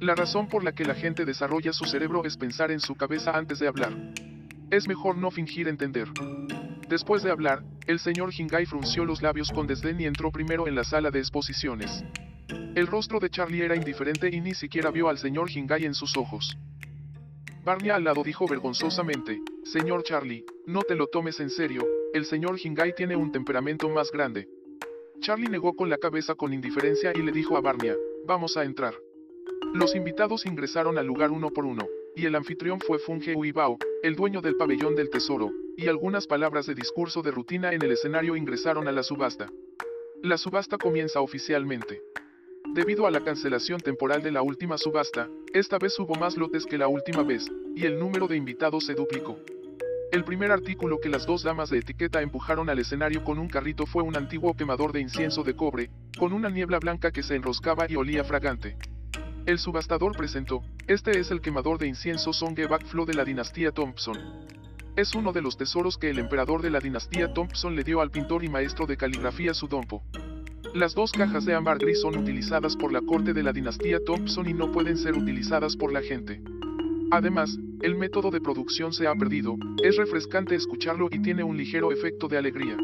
La 0.00 0.14
razón 0.14 0.48
por 0.48 0.62
la 0.62 0.72
que 0.72 0.84
la 0.84 0.94
gente 0.94 1.24
desarrolla 1.24 1.72
su 1.72 1.84
cerebro 1.84 2.24
es 2.24 2.36
pensar 2.36 2.70
en 2.70 2.78
su 2.78 2.94
cabeza 2.94 3.36
antes 3.36 3.58
de 3.58 3.66
hablar. 3.66 3.92
Es 4.70 4.86
mejor 4.86 5.18
no 5.18 5.32
fingir 5.32 5.66
entender. 5.66 6.06
Después 6.88 7.24
de 7.24 7.32
hablar, 7.32 7.64
el 7.88 7.98
señor 7.98 8.30
Hingai 8.32 8.64
frunció 8.64 9.04
los 9.04 9.22
labios 9.22 9.50
con 9.50 9.66
desdén 9.66 10.00
y 10.00 10.06
entró 10.06 10.30
primero 10.30 10.68
en 10.68 10.76
la 10.76 10.84
sala 10.84 11.10
de 11.10 11.18
exposiciones. 11.18 12.04
El 12.76 12.86
rostro 12.86 13.18
de 13.18 13.28
Charlie 13.28 13.64
era 13.64 13.74
indiferente 13.74 14.30
y 14.32 14.40
ni 14.40 14.54
siquiera 14.54 14.92
vio 14.92 15.08
al 15.08 15.18
señor 15.18 15.50
Hingai 15.50 15.84
en 15.84 15.94
sus 15.94 16.16
ojos. 16.16 16.56
Barney 17.64 17.90
al 17.90 18.04
lado 18.04 18.22
dijo 18.22 18.46
vergonzosamente, 18.46 19.40
Señor 19.64 20.04
Charlie, 20.04 20.44
no 20.66 20.82
te 20.82 20.94
lo 20.94 21.08
tomes 21.08 21.40
en 21.40 21.50
serio, 21.50 21.84
el 22.14 22.24
señor 22.24 22.56
Hingai 22.62 22.94
tiene 22.94 23.16
un 23.16 23.32
temperamento 23.32 23.88
más 23.88 24.12
grande. 24.12 24.48
Charlie 25.20 25.48
negó 25.48 25.74
con 25.74 25.90
la 25.90 25.98
cabeza 25.98 26.36
con 26.36 26.52
indiferencia 26.52 27.12
y 27.14 27.22
le 27.22 27.32
dijo 27.32 27.56
a 27.56 27.60
Barnia, 27.60 27.96
vamos 28.26 28.56
a 28.56 28.62
entrar. 28.62 28.94
Los 29.74 29.94
invitados 29.94 30.46
ingresaron 30.46 30.98
al 30.98 31.06
lugar 31.06 31.30
uno 31.30 31.50
por 31.50 31.64
uno, 31.64 31.86
y 32.16 32.26
el 32.26 32.34
anfitrión 32.34 32.80
fue 32.80 32.98
Funge 32.98 33.36
Uibao, 33.36 33.78
el 34.02 34.16
dueño 34.16 34.40
del 34.40 34.56
pabellón 34.56 34.96
del 34.96 35.10
tesoro, 35.10 35.50
y 35.76 35.88
algunas 35.88 36.26
palabras 36.26 36.66
de 36.66 36.74
discurso 36.74 37.22
de 37.22 37.30
rutina 37.30 37.72
en 37.72 37.82
el 37.82 37.92
escenario 37.92 38.34
ingresaron 38.34 38.88
a 38.88 38.92
la 38.92 39.02
subasta. 39.02 39.52
La 40.22 40.38
subasta 40.38 40.78
comienza 40.78 41.20
oficialmente. 41.20 42.02
Debido 42.74 43.06
a 43.06 43.10
la 43.10 43.22
cancelación 43.22 43.80
temporal 43.80 44.22
de 44.22 44.32
la 44.32 44.42
última 44.42 44.78
subasta, 44.78 45.28
esta 45.52 45.78
vez 45.78 45.98
hubo 45.98 46.14
más 46.14 46.36
lotes 46.36 46.64
que 46.64 46.78
la 46.78 46.88
última 46.88 47.22
vez, 47.22 47.46
y 47.76 47.84
el 47.84 47.98
número 47.98 48.26
de 48.26 48.36
invitados 48.36 48.86
se 48.86 48.94
duplicó. 48.94 49.38
El 50.10 50.24
primer 50.24 50.50
artículo 50.50 50.98
que 50.98 51.10
las 51.10 51.26
dos 51.26 51.42
damas 51.42 51.68
de 51.68 51.78
etiqueta 51.78 52.22
empujaron 52.22 52.70
al 52.70 52.78
escenario 52.78 53.22
con 53.22 53.38
un 53.38 53.48
carrito 53.48 53.84
fue 53.84 54.02
un 54.02 54.16
antiguo 54.16 54.56
quemador 54.56 54.92
de 54.92 55.00
incienso 55.00 55.44
de 55.44 55.54
cobre, 55.54 55.90
con 56.18 56.32
una 56.32 56.48
niebla 56.48 56.78
blanca 56.78 57.10
que 57.10 57.22
se 57.22 57.34
enroscaba 57.34 57.86
y 57.88 57.96
olía 57.96 58.24
fragante. 58.24 58.76
El 59.48 59.58
subastador 59.58 60.14
presentó, 60.14 60.62
este 60.86 61.18
es 61.18 61.30
el 61.30 61.40
quemador 61.40 61.78
de 61.78 61.86
incienso 61.86 62.34
Songe 62.34 62.66
Backflow 62.66 63.06
de 63.06 63.14
la 63.14 63.24
dinastía 63.24 63.72
Thompson. 63.72 64.18
Es 64.94 65.14
uno 65.14 65.32
de 65.32 65.40
los 65.40 65.56
tesoros 65.56 65.96
que 65.96 66.10
el 66.10 66.18
emperador 66.18 66.60
de 66.60 66.68
la 66.68 66.80
dinastía 66.80 67.32
Thompson 67.32 67.74
le 67.74 67.82
dio 67.82 68.02
al 68.02 68.10
pintor 68.10 68.44
y 68.44 68.50
maestro 68.50 68.84
de 68.84 68.98
caligrafía 68.98 69.54
Sudompo. 69.54 70.02
Las 70.74 70.94
dos 70.94 71.12
cajas 71.12 71.46
de 71.46 71.54
ámbar 71.54 71.78
gris 71.78 72.02
son 72.02 72.18
utilizadas 72.18 72.76
por 72.76 72.92
la 72.92 73.00
corte 73.00 73.32
de 73.32 73.42
la 73.42 73.54
dinastía 73.54 74.04
Thompson 74.04 74.50
y 74.50 74.52
no 74.52 74.70
pueden 74.70 74.98
ser 74.98 75.16
utilizadas 75.16 75.78
por 75.78 75.94
la 75.94 76.02
gente. 76.02 76.42
Además, 77.10 77.58
el 77.80 77.94
método 77.94 78.30
de 78.30 78.42
producción 78.42 78.92
se 78.92 79.06
ha 79.06 79.14
perdido, 79.14 79.56
es 79.82 79.96
refrescante 79.96 80.56
escucharlo 80.56 81.08
y 81.10 81.22
tiene 81.22 81.42
un 81.42 81.56
ligero 81.56 81.90
efecto 81.90 82.28
de 82.28 82.36
alegría. 82.36 82.76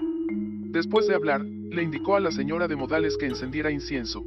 Después 0.70 1.08
de 1.08 1.14
hablar, 1.14 1.42
le 1.42 1.82
indicó 1.82 2.16
a 2.16 2.20
la 2.20 2.30
señora 2.30 2.68
de 2.68 2.76
modales 2.76 3.18
que 3.18 3.26
encendiera 3.26 3.70
incienso. 3.70 4.24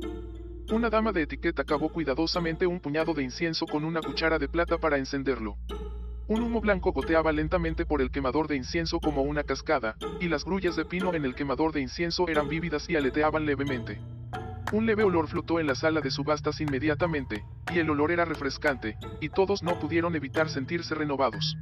Una 0.70 0.90
dama 0.90 1.14
de 1.14 1.22
etiqueta 1.22 1.64
cavó 1.64 1.88
cuidadosamente 1.88 2.68
un 2.68 2.82
puñado 2.82 3.14
de 3.14 3.24
incienso 3.24 3.66
con 3.66 3.86
una 3.86 4.02
cuchara 4.02 4.38
de 4.38 4.50
plata 4.50 4.78
para 4.78 4.98
encenderlo. 4.98 5.58
Un 6.28 6.42
humo 6.42 6.60
blanco 6.60 6.92
goteaba 6.92 7.32
lentamente 7.32 7.86
por 7.86 8.02
el 8.02 8.12
quemador 8.12 8.50
de 8.50 8.58
incienso 8.58 9.00
como 9.00 9.22
una 9.22 9.44
cascada, 9.44 9.96
y 10.20 10.28
las 10.28 10.44
grullas 10.44 10.76
de 10.76 10.84
pino 10.84 11.14
en 11.14 11.24
el 11.24 11.36
quemador 11.36 11.72
de 11.72 11.80
incienso 11.80 12.28
eran 12.28 12.50
vívidas 12.50 12.90
y 12.90 12.98
aleteaban 12.98 13.46
levemente. 13.46 14.02
Un 14.74 14.86
leve 14.86 15.06
olor 15.06 15.30
flotó 15.30 15.62
en 15.62 15.68
la 15.68 15.76
sala 15.76 16.02
de 16.02 16.12
subastas 16.12 16.60
inmediatamente, 16.60 17.46
y 17.74 17.80
el 17.80 17.90
olor 17.90 18.12
era 18.12 18.26
refrescante, 18.26 18.98
y 19.22 19.30
todos 19.30 19.64
no 19.64 19.80
pudieron 19.80 20.18
evitar 20.18 20.50
sentirse 20.50 20.96
renovados. 20.96 21.56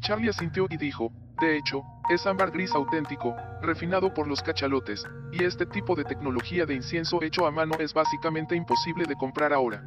Charlie 0.00 0.30
asintió 0.30 0.66
y 0.70 0.76
dijo, 0.76 1.12
de 1.40 1.56
hecho, 1.56 1.82
es 2.10 2.26
ámbar 2.26 2.50
gris 2.50 2.72
auténtico, 2.72 3.36
refinado 3.62 4.12
por 4.12 4.26
los 4.26 4.42
cachalotes, 4.42 5.04
y 5.32 5.44
este 5.44 5.66
tipo 5.66 5.94
de 5.94 6.04
tecnología 6.04 6.66
de 6.66 6.74
incienso 6.74 7.22
hecho 7.22 7.46
a 7.46 7.50
mano 7.50 7.74
es 7.78 7.94
básicamente 7.94 8.56
imposible 8.56 9.04
de 9.04 9.14
comprar 9.14 9.52
ahora. 9.52 9.84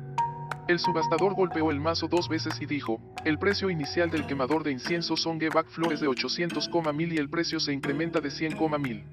El 0.68 0.80
subastador 0.80 1.34
golpeó 1.34 1.72
el 1.72 1.82
mazo 1.82 2.08
dos 2.08 2.30
veces 2.30 2.62
y 2.62 2.66
dijo, 2.66 3.02
el 3.26 3.38
precio 3.40 3.70
inicial 3.70 4.10
del 4.10 4.26
quemador 4.26 4.64
de 4.64 4.72
incienso 4.72 5.18
Songe 5.18 5.50
Backflow 5.50 5.92
es 5.92 6.00
de 6.00 6.08
800,000 6.08 7.14
y 7.14 7.18
el 7.18 7.30
precio 7.30 7.60
se 7.60 7.74
incrementa 7.74 8.22
de 8.22 8.32
100,000. 8.32 9.04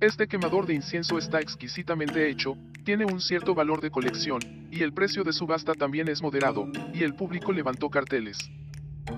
Este 0.00 0.28
quemador 0.28 0.66
de 0.66 0.74
incienso 0.74 1.18
está 1.18 1.40
exquisitamente 1.40 2.30
hecho, 2.30 2.56
tiene 2.84 3.04
un 3.04 3.20
cierto 3.20 3.54
valor 3.54 3.80
de 3.80 3.90
colección, 3.90 4.40
y 4.70 4.82
el 4.82 4.92
precio 4.94 5.24
de 5.24 5.32
subasta 5.32 5.74
también 5.74 6.08
es 6.08 6.22
moderado, 6.22 6.68
y 6.94 7.02
el 7.02 7.14
público 7.14 7.52
levantó 7.52 7.90
carteles. 7.90 8.38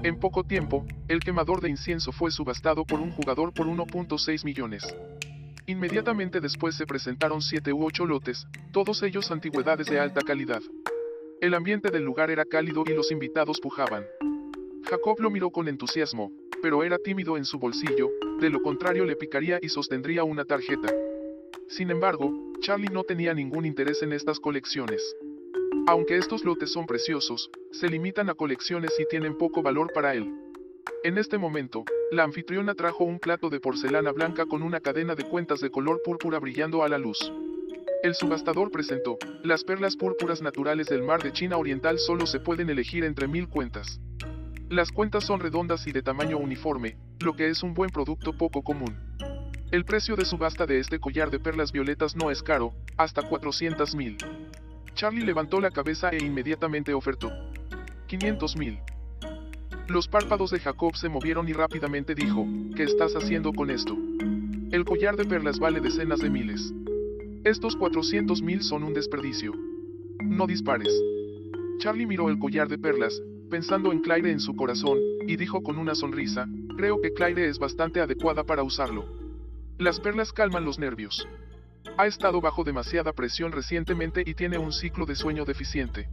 En 0.02 0.18
poco 0.20 0.44
tiempo, 0.44 0.86
el 1.08 1.20
quemador 1.20 1.60
de 1.60 1.70
incienso 1.70 2.12
fue 2.12 2.30
subastado 2.30 2.84
por 2.84 3.00
un 3.00 3.10
jugador 3.10 3.52
por 3.52 3.66
1.6 3.66 4.44
millones. 4.44 4.84
Inmediatamente 5.66 6.40
después 6.40 6.76
se 6.76 6.86
presentaron 6.86 7.42
7 7.42 7.72
u 7.72 7.84
8 7.84 8.06
lotes, 8.06 8.46
todos 8.72 9.02
ellos 9.02 9.30
antigüedades 9.30 9.86
de 9.86 10.00
alta 10.00 10.22
calidad. 10.22 10.62
El 11.40 11.54
ambiente 11.54 11.90
del 11.90 12.04
lugar 12.04 12.30
era 12.30 12.44
cálido 12.44 12.84
y 12.86 12.94
los 12.94 13.10
invitados 13.10 13.60
pujaban. 13.60 14.04
Jacob 14.84 15.20
lo 15.20 15.30
miró 15.30 15.50
con 15.50 15.68
entusiasmo, 15.68 16.32
pero 16.62 16.84
era 16.84 16.98
tímido 16.98 17.36
en 17.36 17.44
su 17.44 17.58
bolsillo, 17.58 18.10
de 18.40 18.50
lo 18.50 18.62
contrario 18.62 19.04
le 19.04 19.16
picaría 19.16 19.58
y 19.60 19.68
sostendría 19.68 20.24
una 20.24 20.44
tarjeta. 20.44 20.92
Sin 21.68 21.90
embargo, 21.90 22.32
Charlie 22.60 22.88
no 22.88 23.04
tenía 23.04 23.34
ningún 23.34 23.66
interés 23.66 24.02
en 24.02 24.12
estas 24.12 24.40
colecciones. 24.40 25.02
Aunque 25.90 26.18
estos 26.18 26.44
lotes 26.44 26.70
son 26.70 26.84
preciosos, 26.84 27.50
se 27.72 27.88
limitan 27.88 28.28
a 28.28 28.34
colecciones 28.34 28.92
y 28.98 29.08
tienen 29.08 29.38
poco 29.38 29.62
valor 29.62 29.90
para 29.94 30.12
él. 30.12 30.30
En 31.02 31.16
este 31.16 31.38
momento, 31.38 31.86
la 32.12 32.24
anfitriona 32.24 32.74
trajo 32.74 33.04
un 33.04 33.18
plato 33.18 33.48
de 33.48 33.58
porcelana 33.58 34.12
blanca 34.12 34.44
con 34.44 34.62
una 34.62 34.80
cadena 34.80 35.14
de 35.14 35.24
cuentas 35.24 35.60
de 35.60 35.70
color 35.70 36.02
púrpura 36.04 36.40
brillando 36.40 36.82
a 36.82 36.90
la 36.90 36.98
luz. 36.98 37.32
El 38.02 38.14
subastador 38.14 38.70
presentó, 38.70 39.16
las 39.42 39.64
perlas 39.64 39.96
púrpuras 39.96 40.42
naturales 40.42 40.88
del 40.88 41.02
mar 41.02 41.22
de 41.22 41.32
China 41.32 41.56
Oriental 41.56 41.98
solo 41.98 42.26
se 42.26 42.38
pueden 42.38 42.68
elegir 42.68 43.02
entre 43.02 43.26
mil 43.26 43.48
cuentas. 43.48 43.98
Las 44.68 44.92
cuentas 44.92 45.24
son 45.24 45.40
redondas 45.40 45.86
y 45.86 45.92
de 45.92 46.02
tamaño 46.02 46.36
uniforme, 46.36 46.98
lo 47.20 47.34
que 47.34 47.48
es 47.48 47.62
un 47.62 47.72
buen 47.72 47.88
producto 47.88 48.36
poco 48.36 48.62
común. 48.62 48.94
El 49.70 49.86
precio 49.86 50.16
de 50.16 50.26
subasta 50.26 50.66
de 50.66 50.80
este 50.80 51.00
collar 51.00 51.30
de 51.30 51.40
perlas 51.40 51.72
violetas 51.72 52.14
no 52.14 52.30
es 52.30 52.42
caro, 52.42 52.74
hasta 52.98 53.22
400 53.22 53.94
mil. 53.94 54.18
Charlie 54.98 55.24
levantó 55.24 55.60
la 55.60 55.70
cabeza 55.70 56.10
e 56.10 56.18
inmediatamente 56.24 56.92
ofertó. 56.92 57.30
500 58.08 58.56
mil. 58.56 58.80
Los 59.86 60.08
párpados 60.08 60.50
de 60.50 60.58
Jacob 60.58 60.96
se 60.96 61.08
movieron 61.08 61.48
y 61.48 61.52
rápidamente 61.52 62.16
dijo, 62.16 62.44
¿qué 62.74 62.82
estás 62.82 63.14
haciendo 63.14 63.52
con 63.52 63.70
esto? 63.70 63.96
El 64.72 64.84
collar 64.84 65.16
de 65.16 65.24
perlas 65.24 65.60
vale 65.60 65.80
decenas 65.80 66.18
de 66.18 66.30
miles. 66.30 66.74
Estos 67.44 67.76
400 67.76 68.42
mil 68.42 68.64
son 68.64 68.82
un 68.82 68.92
desperdicio. 68.92 69.52
No 70.20 70.48
dispares. 70.48 70.92
Charlie 71.78 72.04
miró 72.04 72.28
el 72.28 72.40
collar 72.40 72.66
de 72.66 72.78
perlas, 72.78 73.22
pensando 73.52 73.92
en 73.92 74.00
Claire 74.00 74.32
en 74.32 74.40
su 74.40 74.56
corazón, 74.56 74.98
y 75.28 75.36
dijo 75.36 75.62
con 75.62 75.78
una 75.78 75.94
sonrisa, 75.94 76.48
creo 76.76 77.00
que 77.00 77.12
Claire 77.12 77.48
es 77.48 77.60
bastante 77.60 78.00
adecuada 78.00 78.42
para 78.42 78.64
usarlo. 78.64 79.04
Las 79.78 80.00
perlas 80.00 80.32
calman 80.32 80.64
los 80.64 80.80
nervios. 80.80 81.24
Ha 81.96 82.06
estado 82.06 82.40
bajo 82.40 82.64
demasiada 82.64 83.12
presión 83.12 83.52
recientemente 83.52 84.22
y 84.24 84.34
tiene 84.34 84.58
un 84.58 84.72
ciclo 84.72 85.06
de 85.06 85.16
sueño 85.16 85.44
deficiente. 85.44 86.08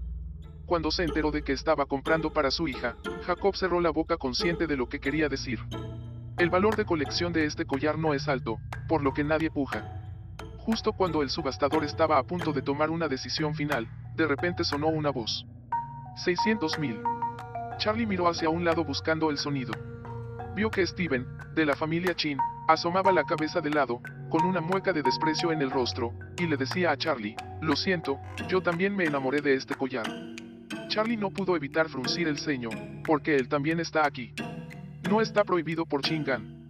Cuando 0.65 0.89
se 0.89 1.03
enteró 1.03 1.29
de 1.32 1.44
que 1.44 1.53
estaba 1.53 1.86
comprando 1.86 2.34
para 2.34 2.50
su 2.50 2.67
hija, 2.67 2.96
Jacob 3.25 3.55
cerró 3.55 3.79
la 3.82 3.91
boca 3.91 4.17
consciente 4.17 4.65
de 4.65 4.77
lo 4.77 4.89
que 4.89 5.00
quería 5.00 5.29
decir. 5.29 5.60
El 6.38 6.50
valor 6.50 6.75
de 6.75 6.86
colección 6.86 7.34
de 7.34 7.46
este 7.46 7.65
collar 7.65 7.98
no 7.98 8.13
es 8.13 8.27
alto, 8.27 8.58
por 8.88 9.03
lo 9.03 9.13
que 9.13 9.24
nadie 9.24 9.51
puja. 9.51 10.01
Justo 10.58 10.94
cuando 10.94 11.22
el 11.22 11.29
subastador 11.29 11.84
estaba 11.84 12.17
a 12.17 12.24
punto 12.24 12.51
de 12.51 12.63
tomar 12.63 12.89
una 12.89 13.08
decisión 13.08 13.53
final, 13.53 13.88
de 14.15 14.25
repente 14.25 14.63
sonó 14.63 14.88
una 14.88 15.12
voz. 15.12 15.46
600 16.15 16.79
mil. 16.79 17.00
Charlie 17.77 18.08
miró 18.08 18.27
hacia 18.27 18.50
un 18.50 18.65
lado 18.65 18.84
buscando 18.84 19.29
el 19.29 19.38
sonido. 19.38 19.74
Vio 20.55 20.72
que 20.72 20.88
Steven, 20.88 21.27
de 21.53 21.65
la 21.65 21.75
familia 21.75 22.15
Chin, 22.15 22.39
asomaba 22.67 23.12
la 23.12 23.25
cabeza 23.25 23.62
de 23.62 23.70
lado, 23.70 24.01
con 24.36 24.44
una 24.44 24.60
mueca 24.60 24.92
de 24.92 25.01
desprecio 25.01 25.54
en 25.54 25.62
el 25.62 25.72
rostro, 25.72 26.12
y 26.38 26.46
le 26.46 26.58
decía 26.58 26.92
a 26.92 26.98
Charlie, 26.98 27.38
lo 27.62 27.74
siento, 27.77 28.20
yo 28.50 28.62
también 28.62 28.94
me 28.94 29.06
enamoré 29.06 29.39
de 29.39 29.54
este 29.54 29.75
collar. 29.75 30.06
Charlie 30.89 31.15
no 31.15 31.30
pudo 31.30 31.56
evitar 31.56 31.88
fruncir 31.88 32.27
el 32.27 32.38
ceño, 32.38 32.70
porque 33.06 33.38
él 33.38 33.48
también 33.48 33.80
está 33.80 34.06
aquí. 34.06 34.34
No 35.10 35.22
está 35.22 35.46
prohibido 35.46 35.86
por 35.86 36.01
Chingan. 36.01 36.68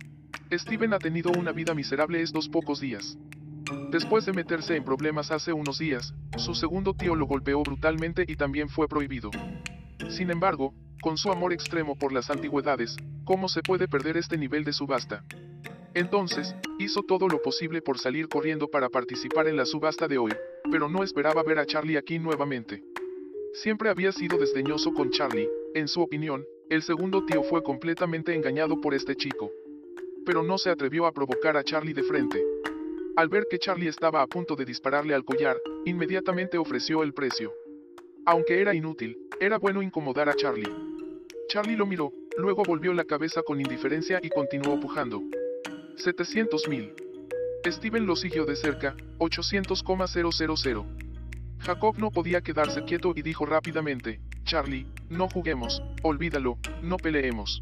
Steven 0.51 0.93
ha 0.93 0.99
tenido 0.99 1.31
una 1.31 1.53
vida 1.53 1.73
miserable 1.73 2.21
estos 2.21 2.47
pocos 2.49 2.81
días. 2.81 3.17
Después 3.89 4.27
de 4.27 4.33
meterse 4.33 4.75
en 4.75 4.85
problemas 4.85 5.31
hace 5.31 5.51
unos 5.51 5.79
días, 5.79 6.13
su 6.37 6.53
segundo 6.53 6.93
tío 6.93 7.15
lo 7.15 7.25
golpeó 7.25 7.63
brutalmente 7.63 8.25
y 8.27 8.35
también 8.35 8.69
fue 8.69 8.87
prohibido. 8.87 9.31
Sin 10.09 10.29
embargo, 10.29 10.75
con 11.01 11.17
su 11.17 11.31
amor 11.31 11.51
extremo 11.51 11.95
por 11.95 12.13
las 12.13 12.29
antigüedades, 12.29 12.95
¿cómo 13.23 13.49
se 13.49 13.63
puede 13.63 13.87
perder 13.87 14.17
este 14.17 14.37
nivel 14.37 14.63
de 14.65 14.73
subasta? 14.73 15.23
Entonces, 15.95 16.53
hizo 16.77 17.03
todo 17.03 17.29
lo 17.29 17.41
posible 17.41 17.81
por 17.81 17.97
salir 17.97 18.27
corriendo 18.27 18.67
para 18.67 18.89
participar 18.89 19.47
en 19.47 19.55
la 19.55 19.65
subasta 19.65 20.09
de 20.09 20.17
hoy, 20.17 20.31
pero 20.69 20.89
no 20.89 21.03
esperaba 21.03 21.41
ver 21.41 21.57
a 21.57 21.65
Charlie 21.65 21.97
aquí 21.97 22.19
nuevamente. 22.19 22.83
Siempre 23.53 23.89
había 23.89 24.11
sido 24.11 24.37
desdeñoso 24.37 24.93
con 24.93 25.09
Charlie, 25.09 25.49
en 25.73 25.87
su 25.87 26.01
opinión, 26.01 26.45
el 26.69 26.81
segundo 26.81 27.25
tío 27.25 27.43
fue 27.43 27.63
completamente 27.63 28.35
engañado 28.35 28.81
por 28.81 28.93
este 28.93 29.15
chico. 29.15 29.51
Pero 30.25 30.43
no 30.43 30.57
se 30.57 30.69
atrevió 30.69 31.05
a 31.05 31.13
provocar 31.13 31.55
a 31.55 31.63
Charlie 31.63 31.93
de 31.93 32.03
frente. 32.03 32.43
Al 33.15 33.29
ver 33.29 33.47
que 33.49 33.57
Charlie 33.57 33.87
estaba 33.87 34.21
a 34.21 34.27
punto 34.27 34.57
de 34.57 34.65
dispararle 34.65 35.13
al 35.13 35.23
collar, 35.23 35.55
inmediatamente 35.85 36.57
ofreció 36.57 37.03
el 37.03 37.13
precio. 37.13 37.53
Aunque 38.25 38.59
era 38.59 38.75
inútil, 38.75 39.17
era 39.39 39.59
bueno 39.59 39.81
incomodar 39.81 40.27
a 40.27 40.35
Charlie. 40.35 40.69
Charlie 41.47 41.77
lo 41.77 41.85
miró, 41.85 42.11
luego 42.37 42.63
volvió 42.63 42.91
la 42.93 43.05
cabeza 43.05 43.43
con 43.43 43.61
indiferencia 43.61 44.19
y 44.21 44.29
continuó 44.29 44.77
pujando. 44.77 45.21
700 45.97 46.67
mil. 46.67 46.93
Steven 47.65 48.05
lo 48.05 48.15
siguió 48.15 48.45
de 48.45 48.55
cerca, 48.55 48.95
800,000. 49.17 50.83
Jacob 51.59 51.97
no 51.97 52.11
podía 52.11 52.41
quedarse 52.41 52.83
quieto 52.83 53.13
y 53.15 53.21
dijo 53.21 53.45
rápidamente, 53.45 54.19
Charlie, 54.43 54.85
no 55.09 55.27
juguemos, 55.29 55.81
olvídalo, 56.03 56.57
no 56.83 56.97
peleemos. 56.97 57.61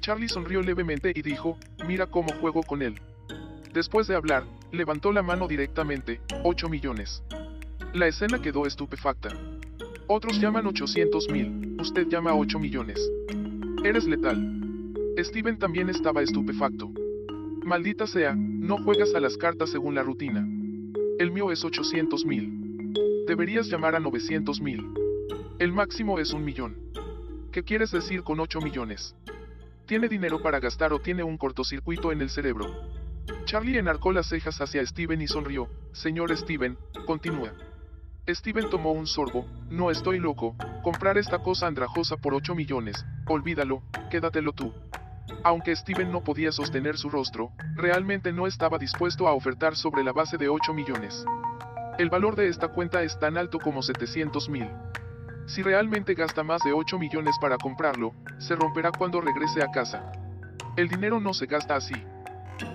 Charlie 0.00 0.28
sonrió 0.28 0.62
levemente 0.62 1.12
y 1.14 1.22
dijo, 1.22 1.58
mira 1.86 2.06
cómo 2.06 2.32
juego 2.40 2.62
con 2.62 2.82
él. 2.82 3.00
Después 3.72 4.08
de 4.08 4.16
hablar, 4.16 4.44
levantó 4.72 5.12
la 5.12 5.22
mano 5.22 5.46
directamente, 5.46 6.20
8 6.42 6.68
millones. 6.68 7.22
La 7.92 8.08
escena 8.08 8.40
quedó 8.40 8.66
estupefacta. 8.66 9.28
Otros 10.08 10.40
llaman 10.40 10.66
800 10.66 11.28
mil, 11.30 11.76
usted 11.80 12.08
llama 12.08 12.34
8 12.34 12.58
millones. 12.58 12.98
Eres 13.84 14.06
letal. 14.06 14.56
Steven 15.18 15.58
también 15.58 15.88
estaba 15.88 16.22
estupefacto. 16.22 16.90
Maldita 17.64 18.06
sea, 18.06 18.34
no 18.34 18.78
juegas 18.78 19.14
a 19.14 19.20
las 19.20 19.36
cartas 19.36 19.70
según 19.70 19.94
la 19.94 20.02
rutina. 20.02 20.46
El 21.18 21.30
mío 21.30 21.52
es 21.52 21.64
800 21.64 22.24
mil. 22.24 22.94
Deberías 23.26 23.68
llamar 23.68 23.94
a 23.94 24.00
900 24.00 24.60
mil. 24.60 24.86
El 25.58 25.72
máximo 25.72 26.18
es 26.18 26.32
un 26.32 26.44
millón. 26.44 26.76
¿Qué 27.52 27.62
quieres 27.62 27.90
decir 27.90 28.22
con 28.22 28.40
8 28.40 28.60
millones? 28.60 29.14
¿Tiene 29.86 30.08
dinero 30.08 30.40
para 30.42 30.60
gastar 30.60 30.92
o 30.92 31.00
tiene 31.00 31.22
un 31.22 31.36
cortocircuito 31.36 32.12
en 32.12 32.22
el 32.22 32.30
cerebro? 32.30 32.66
Charlie 33.44 33.78
enarcó 33.78 34.12
las 34.12 34.28
cejas 34.28 34.60
hacia 34.60 34.84
Steven 34.86 35.20
y 35.20 35.26
sonrió. 35.26 35.68
Señor 35.92 36.34
Steven, 36.36 36.78
continúa. 37.06 37.52
Steven 38.28 38.70
tomó 38.70 38.92
un 38.92 39.06
sorbo, 39.06 39.46
no 39.68 39.90
estoy 39.90 40.18
loco, 40.18 40.54
comprar 40.82 41.18
esta 41.18 41.42
cosa 41.42 41.66
andrajosa 41.66 42.16
por 42.16 42.34
8 42.34 42.54
millones, 42.54 43.04
olvídalo, 43.26 43.82
quédatelo 44.10 44.52
tú. 44.52 44.72
Aunque 45.42 45.74
Steven 45.74 46.10
no 46.10 46.22
podía 46.22 46.52
sostener 46.52 46.96
su 46.98 47.08
rostro, 47.10 47.52
realmente 47.74 48.32
no 48.32 48.46
estaba 48.46 48.78
dispuesto 48.78 49.26
a 49.26 49.32
ofertar 49.32 49.76
sobre 49.76 50.04
la 50.04 50.12
base 50.12 50.36
de 50.36 50.48
8 50.48 50.74
millones. 50.74 51.24
El 51.98 52.10
valor 52.10 52.36
de 52.36 52.48
esta 52.48 52.68
cuenta 52.68 53.02
es 53.02 53.18
tan 53.18 53.36
alto 53.36 53.58
como 53.58 53.82
700 53.82 54.48
mil. 54.48 54.68
Si 55.46 55.62
realmente 55.62 56.14
gasta 56.14 56.42
más 56.42 56.62
de 56.62 56.72
8 56.72 56.98
millones 56.98 57.36
para 57.40 57.58
comprarlo, 57.58 58.14
se 58.38 58.54
romperá 58.54 58.90
cuando 58.90 59.20
regrese 59.20 59.62
a 59.62 59.70
casa. 59.70 60.12
El 60.76 60.88
dinero 60.88 61.20
no 61.20 61.34
se 61.34 61.46
gasta 61.46 61.76
así. 61.76 61.94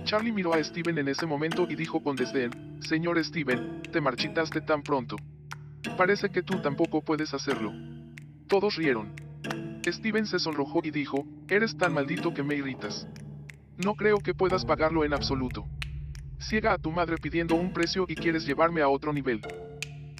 Charlie 0.03 0.31
miró 0.31 0.53
a 0.53 0.63
Steven 0.63 0.97
en 0.97 1.07
ese 1.07 1.25
momento 1.25 1.65
y 1.69 1.75
dijo 1.75 2.03
con 2.03 2.15
desdén, 2.15 2.81
Señor 2.81 3.23
Steven, 3.23 3.81
te 3.91 4.01
marchitaste 4.01 4.61
tan 4.61 4.83
pronto. 4.83 5.15
Parece 5.97 6.29
que 6.29 6.43
tú 6.43 6.61
tampoco 6.61 7.01
puedes 7.01 7.33
hacerlo. 7.33 7.71
Todos 8.47 8.75
rieron. 8.75 9.24
Steven 9.91 10.25
se 10.25 10.39
sonrojó 10.39 10.81
y 10.83 10.91
dijo, 10.91 11.25
eres 11.47 11.77
tan 11.77 11.93
maldito 11.93 12.33
que 12.33 12.43
me 12.43 12.55
irritas. 12.55 13.07
No 13.77 13.95
creo 13.95 14.19
que 14.19 14.33
puedas 14.33 14.65
pagarlo 14.65 15.03
en 15.03 15.13
absoluto. 15.13 15.65
ciega 16.39 16.73
a 16.73 16.77
tu 16.77 16.91
madre 16.91 17.17
pidiendo 17.17 17.55
un 17.55 17.73
precio 17.73 18.05
y 18.07 18.15
quieres 18.15 18.45
llevarme 18.45 18.81
a 18.81 18.89
otro 18.89 19.13
nivel. 19.13 19.41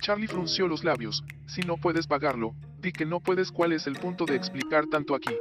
Charlie 0.02 0.28
frunció 0.28 0.68
los 0.68 0.84
labios, 0.84 1.24
si 1.48 1.62
no 1.62 1.78
puedes 1.78 2.08
pagarlo, 2.08 2.54
di 2.80 2.92
que 2.92 3.06
no 3.06 3.20
puedes 3.20 3.52
cuál 3.52 3.74
es 3.74 3.88
el 3.88 3.96
punto 3.96 4.26
de 4.26 4.36
explicar 4.36 4.88
tanto 4.88 5.16
aquí. 5.16 5.36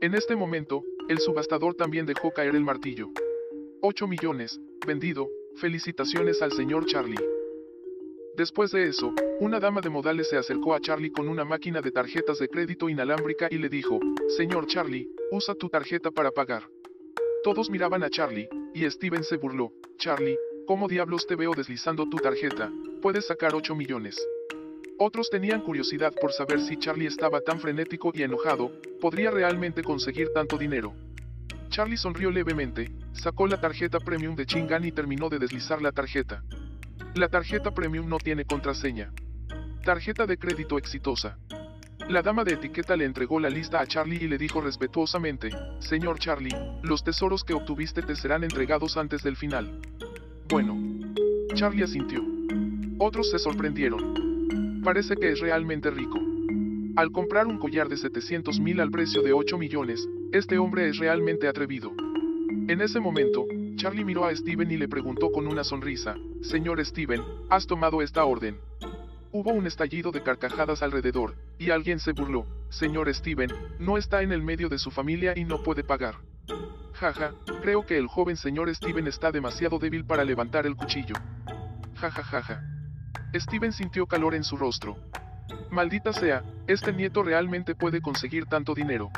En 0.00 0.14
este 0.14 0.36
momento, 0.36 0.82
el 1.08 1.18
subastador 1.18 1.74
también 1.74 2.06
dejó 2.06 2.32
caer 2.32 2.54
el 2.54 2.64
martillo. 2.64 3.08
8 3.82 4.06
millones, 4.08 4.60
vendido, 4.86 5.28
felicitaciones 5.56 6.42
al 6.42 6.52
señor 6.52 6.86
Charlie. 6.86 7.33
Después 8.36 8.72
de 8.72 8.88
eso, 8.88 9.12
una 9.38 9.60
dama 9.60 9.80
de 9.80 9.90
modales 9.90 10.28
se 10.28 10.36
acercó 10.36 10.74
a 10.74 10.80
Charlie 10.80 11.12
con 11.12 11.28
una 11.28 11.44
máquina 11.44 11.80
de 11.80 11.92
tarjetas 11.92 12.40
de 12.40 12.48
crédito 12.48 12.88
inalámbrica 12.88 13.46
y 13.48 13.58
le 13.58 13.68
dijo, 13.68 14.00
Señor 14.36 14.66
Charlie, 14.66 15.08
usa 15.30 15.54
tu 15.54 15.68
tarjeta 15.68 16.10
para 16.10 16.32
pagar. 16.32 16.68
Todos 17.44 17.70
miraban 17.70 18.02
a 18.02 18.10
Charlie, 18.10 18.48
y 18.74 18.90
Steven 18.90 19.22
se 19.22 19.36
burló, 19.36 19.72
Charlie, 19.98 20.36
¿cómo 20.66 20.88
diablos 20.88 21.28
te 21.28 21.36
veo 21.36 21.52
deslizando 21.54 22.08
tu 22.08 22.16
tarjeta? 22.16 22.72
Puedes 23.00 23.26
sacar 23.26 23.54
8 23.54 23.72
millones. 23.76 24.20
Otros 24.98 25.30
tenían 25.30 25.60
curiosidad 25.60 26.12
por 26.20 26.32
saber 26.32 26.60
si 26.60 26.76
Charlie 26.76 27.06
estaba 27.06 27.40
tan 27.40 27.60
frenético 27.60 28.10
y 28.14 28.22
enojado, 28.24 28.72
podría 29.00 29.30
realmente 29.30 29.84
conseguir 29.84 30.32
tanto 30.32 30.58
dinero. 30.58 30.92
Charlie 31.68 31.96
sonrió 31.96 32.32
levemente, 32.32 32.90
sacó 33.12 33.46
la 33.46 33.60
tarjeta 33.60 34.00
premium 34.00 34.34
de 34.34 34.46
Chingan 34.46 34.84
y 34.84 34.90
terminó 34.90 35.28
de 35.28 35.38
deslizar 35.38 35.80
la 35.80 35.92
tarjeta. 35.92 36.42
La 37.14 37.28
tarjeta 37.28 37.72
premium 37.72 38.08
no 38.08 38.18
tiene 38.18 38.44
contraseña. 38.44 39.12
Tarjeta 39.84 40.26
de 40.26 40.36
crédito 40.36 40.78
exitosa. 40.78 41.38
La 42.08 42.22
dama 42.22 42.44
de 42.44 42.54
etiqueta 42.54 42.96
le 42.96 43.04
entregó 43.04 43.40
la 43.40 43.48
lista 43.48 43.80
a 43.80 43.86
Charlie 43.86 44.24
y 44.24 44.28
le 44.28 44.36
dijo 44.36 44.60
respetuosamente, 44.60 45.50
Señor 45.78 46.18
Charlie, 46.18 46.54
los 46.82 47.02
tesoros 47.02 47.44
que 47.44 47.54
obtuviste 47.54 48.02
te 48.02 48.14
serán 48.14 48.44
entregados 48.44 48.96
antes 48.96 49.22
del 49.22 49.36
final. 49.36 49.80
Bueno. 50.48 50.76
Charlie 51.54 51.84
asintió. 51.84 52.20
Otros 52.98 53.30
se 53.30 53.38
sorprendieron. 53.38 54.82
Parece 54.82 55.16
que 55.16 55.30
es 55.30 55.40
realmente 55.40 55.90
rico. 55.90 56.20
Al 56.96 57.10
comprar 57.10 57.46
un 57.46 57.58
collar 57.58 57.88
de 57.88 57.96
700 57.96 58.60
mil 58.60 58.80
al 58.80 58.90
precio 58.90 59.22
de 59.22 59.32
8 59.32 59.56
millones, 59.56 60.06
este 60.32 60.58
hombre 60.58 60.88
es 60.88 60.98
realmente 60.98 61.48
atrevido. 61.48 61.92
En 62.68 62.80
ese 62.80 63.00
momento, 63.00 63.46
Charlie 63.76 64.04
miró 64.04 64.24
a 64.24 64.34
Steven 64.34 64.70
y 64.70 64.76
le 64.76 64.88
preguntó 64.88 65.30
con 65.32 65.46
una 65.46 65.64
sonrisa, 65.64 66.16
Señor 66.42 66.84
Steven, 66.84 67.22
¿has 67.50 67.66
tomado 67.66 68.02
esta 68.02 68.24
orden? 68.24 68.58
Hubo 69.32 69.52
un 69.52 69.66
estallido 69.66 70.12
de 70.12 70.22
carcajadas 70.22 70.82
alrededor, 70.82 71.34
y 71.58 71.70
alguien 71.70 71.98
se 71.98 72.12
burló, 72.12 72.46
Señor 72.70 73.12
Steven, 73.12 73.50
no 73.80 73.98
está 73.98 74.22
en 74.22 74.32
el 74.32 74.42
medio 74.42 74.68
de 74.68 74.78
su 74.78 74.90
familia 74.90 75.32
y 75.36 75.44
no 75.44 75.62
puede 75.62 75.82
pagar. 75.82 76.16
Jaja, 76.92 77.32
creo 77.60 77.84
que 77.84 77.98
el 77.98 78.06
joven 78.06 78.36
señor 78.36 78.72
Steven 78.72 79.08
está 79.08 79.32
demasiado 79.32 79.80
débil 79.80 80.04
para 80.04 80.22
levantar 80.22 80.66
el 80.66 80.76
cuchillo. 80.76 81.14
Jajajaja. 81.96 82.62
Steven 83.34 83.72
sintió 83.72 84.06
calor 84.06 84.34
en 84.34 84.44
su 84.44 84.56
rostro. 84.56 84.96
Maldita 85.70 86.12
sea, 86.12 86.44
este 86.68 86.92
nieto 86.92 87.24
realmente 87.24 87.74
puede 87.74 88.00
conseguir 88.00 88.46
tanto 88.46 88.74
dinero. 88.74 89.10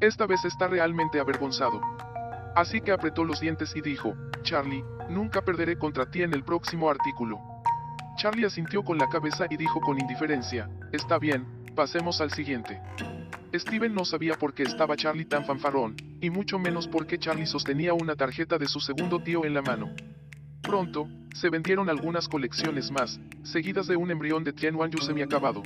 Esta 0.00 0.26
vez 0.26 0.44
está 0.46 0.68
realmente 0.68 1.20
avergonzado. 1.20 1.80
Así 2.54 2.80
que 2.80 2.92
apretó 2.92 3.24
los 3.24 3.40
dientes 3.40 3.74
y 3.74 3.80
dijo, 3.80 4.14
Charlie, 4.42 4.84
nunca 5.08 5.42
perderé 5.42 5.78
contra 5.78 6.10
ti 6.10 6.22
en 6.22 6.34
el 6.34 6.44
próximo 6.44 6.90
artículo. 6.90 7.40
Charlie 8.16 8.44
asintió 8.44 8.82
con 8.84 8.98
la 8.98 9.08
cabeza 9.08 9.46
y 9.48 9.56
dijo 9.56 9.80
con 9.80 9.98
indiferencia, 9.98 10.68
está 10.92 11.18
bien, 11.18 11.46
pasemos 11.74 12.20
al 12.20 12.30
siguiente. 12.30 12.80
Steven 13.54 13.94
no 13.94 14.04
sabía 14.04 14.34
por 14.34 14.54
qué 14.54 14.64
estaba 14.64 14.96
Charlie 14.96 15.24
tan 15.24 15.44
fanfarrón, 15.44 15.96
y 16.20 16.30
mucho 16.30 16.58
menos 16.58 16.88
por 16.88 17.06
qué 17.06 17.18
Charlie 17.18 17.46
sostenía 17.46 17.94
una 17.94 18.16
tarjeta 18.16 18.58
de 18.58 18.66
su 18.66 18.80
segundo 18.80 19.22
tío 19.22 19.44
en 19.44 19.54
la 19.54 19.62
mano. 19.62 19.90
Pronto, 20.62 21.08
se 21.34 21.50
vendieron 21.50 21.88
algunas 21.88 22.28
colecciones 22.28 22.90
más, 22.90 23.18
seguidas 23.42 23.86
de 23.86 23.96
un 23.96 24.10
embrión 24.10 24.44
de 24.44 24.52
Tianwan 24.52 24.90
Yu 24.90 24.98
semiacabado. 24.98 25.62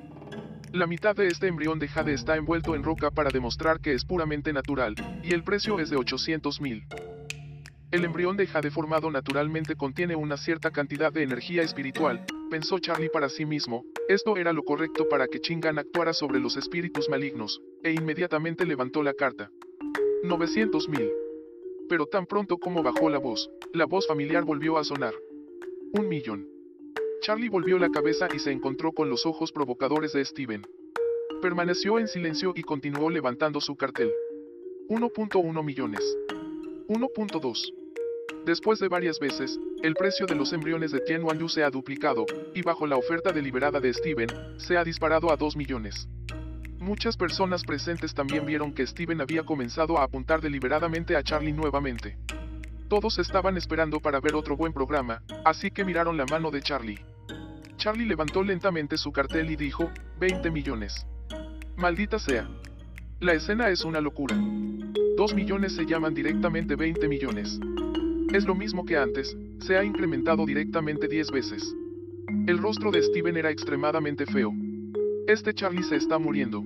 La 0.77 0.87
mitad 0.87 1.17
de 1.17 1.29
este 1.29 1.47
embrión 1.47 1.79
de 1.79 1.89
jade 1.89 2.13
está 2.13 2.37
envuelto 2.37 2.75
en 2.75 2.83
roca 2.83 3.11
para 3.11 3.31
demostrar 3.31 3.81
que 3.81 3.95
es 3.95 4.05
puramente 4.05 4.53
natural, 4.53 4.95
y 5.25 5.33
el 5.33 5.43
precio 5.43 5.81
es 5.81 5.89
de 5.89 5.97
800 5.97 6.61
mil. 6.61 6.85
El 7.91 8.05
embrión 8.05 8.37
de 8.37 8.47
jade 8.47 8.71
formado 8.71 9.11
naturalmente 9.11 9.75
contiene 9.75 10.17
una 10.17 10.37
cierta 10.37 10.71
cantidad 10.71 11.11
de 11.11 11.23
energía 11.23 11.63
espiritual, 11.63 12.27
pensó 12.51 12.79
Charlie 12.79 13.09
para 13.09 13.31
sí 13.31 13.47
mismo, 13.47 13.87
esto 14.11 14.37
era 14.37 14.53
lo 14.53 14.65
correcto 14.65 15.09
para 15.09 15.29
que 15.29 15.41
Chingan 15.41 15.79
actuara 15.79 16.13
sobre 16.13 16.41
los 16.41 16.59
espíritus 16.59 17.09
malignos, 17.09 17.63
e 17.83 17.93
inmediatamente 17.93 18.67
levantó 18.67 19.03
la 19.03 19.15
carta. 19.15 19.51
900 20.25 20.91
mil. 20.91 21.11
Pero 21.89 22.05
tan 22.05 22.27
pronto 22.27 22.59
como 22.59 22.83
bajó 22.83 23.09
la 23.09 23.19
voz, 23.19 23.49
la 23.73 23.87
voz 23.87 24.07
familiar 24.07 24.45
volvió 24.45 24.77
a 24.77 24.85
sonar. 24.85 25.15
Un 25.95 26.07
millón. 26.07 26.47
Charlie 27.23 27.49
volvió 27.49 27.77
la 27.79 27.91
cabeza 27.91 28.29
y 28.33 28.39
se 28.39 28.53
encontró 28.53 28.93
con 28.93 29.11
los 29.11 29.27
ojos 29.27 29.51
provocadores 29.51 30.13
de 30.13 30.25
Steven. 30.25 30.65
Permaneció 31.43 31.99
en 31.99 32.09
silencio 32.09 32.53
y 32.57 32.63
continuó 32.63 33.11
levantando 33.11 33.61
su 33.61 33.77
cartel. 33.77 34.11
1.1 34.89 35.65
millones. 35.65 36.01
1.2. 36.89 37.75
Después 38.47 38.79
de 38.79 38.89
varias 38.89 39.19
veces, 39.19 39.61
el 39.83 39.95
precio 39.95 40.25
de 40.27 40.35
los 40.35 40.55
embriones 40.55 40.93
de 40.93 41.01
Tien 41.01 41.23
Yu 41.39 41.49
se 41.49 41.63
ha 41.63 41.71
duplicado, 41.71 42.25
y 42.55 42.63
bajo 42.63 42.87
la 42.87 42.97
oferta 42.97 43.33
deliberada 43.33 43.81
de 43.81 43.93
Steven, 43.93 44.29
se 44.57 44.79
ha 44.79 44.85
disparado 44.85 45.31
a 45.31 45.37
2 45.37 45.57
millones. 45.57 46.09
Muchas 46.79 47.19
personas 47.19 47.65
presentes 47.65 48.15
también 48.15 48.47
vieron 48.47 48.73
que 48.73 48.87
Steven 48.87 49.21
había 49.21 49.45
comenzado 49.45 49.99
a 49.99 50.05
apuntar 50.05 50.41
deliberadamente 50.41 51.17
a 51.17 51.23
Charlie 51.23 51.53
nuevamente. 51.53 52.17
Todos 52.89 53.19
estaban 53.19 53.59
esperando 53.59 54.01
para 54.01 54.21
ver 54.21 54.35
otro 54.37 54.57
buen 54.57 54.73
programa, 54.73 55.23
así 55.45 55.71
que 55.71 55.85
miraron 55.85 56.17
la 56.17 56.25
mano 56.25 56.51
de 56.51 56.63
Charlie. 56.63 57.05
Charlie 57.77 58.07
levantó 58.07 58.43
lentamente 58.43 58.97
su 58.97 59.13
cartel 59.13 59.51
y 59.51 59.57
dijo, 59.57 59.91
20 60.19 60.51
millones. 60.51 61.07
Maldita 61.77 62.19
sea. 62.19 62.49
La 63.21 63.35
escena 63.35 63.69
es 63.69 63.85
una 63.85 64.01
locura. 64.01 64.35
2 64.35 65.35
millones 65.35 65.75
se 65.75 65.85
llaman 65.85 66.15
directamente 66.15 66.75
20 66.75 67.07
millones. 67.07 67.61
Es 68.33 68.47
lo 68.47 68.55
mismo 68.55 68.87
que 68.87 68.97
antes, 68.97 69.37
se 69.61 69.77
ha 69.77 69.85
incrementado 69.85 70.47
directamente 70.47 71.07
10 71.07 71.31
veces. 71.33 71.75
El 72.47 72.57
rostro 72.59 72.91
de 72.91 73.03
Steven 73.03 73.37
era 73.37 73.51
extremadamente 73.51 74.25
feo. 74.25 74.55
Este 75.27 75.53
Charlie 75.53 75.83
se 75.83 75.97
está 75.97 76.19
muriendo. 76.19 76.65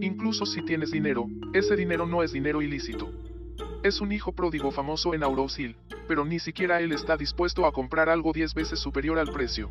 Incluso 0.00 0.46
si 0.46 0.62
tienes 0.62 0.90
dinero, 0.90 1.26
ese 1.52 1.76
dinero 1.76 2.06
no 2.06 2.22
es 2.22 2.32
dinero 2.32 2.62
ilícito. 2.62 3.12
Es 3.82 4.00
un 4.00 4.10
hijo 4.10 4.32
pródigo 4.32 4.70
famoso 4.70 5.12
en 5.12 5.22
Aurosil, 5.22 5.76
pero 6.08 6.24
ni 6.24 6.38
siquiera 6.38 6.80
él 6.80 6.92
está 6.92 7.18
dispuesto 7.18 7.66
a 7.66 7.72
comprar 7.72 8.08
algo 8.08 8.32
10 8.32 8.54
veces 8.54 8.78
superior 8.78 9.18
al 9.18 9.30
precio. 9.30 9.70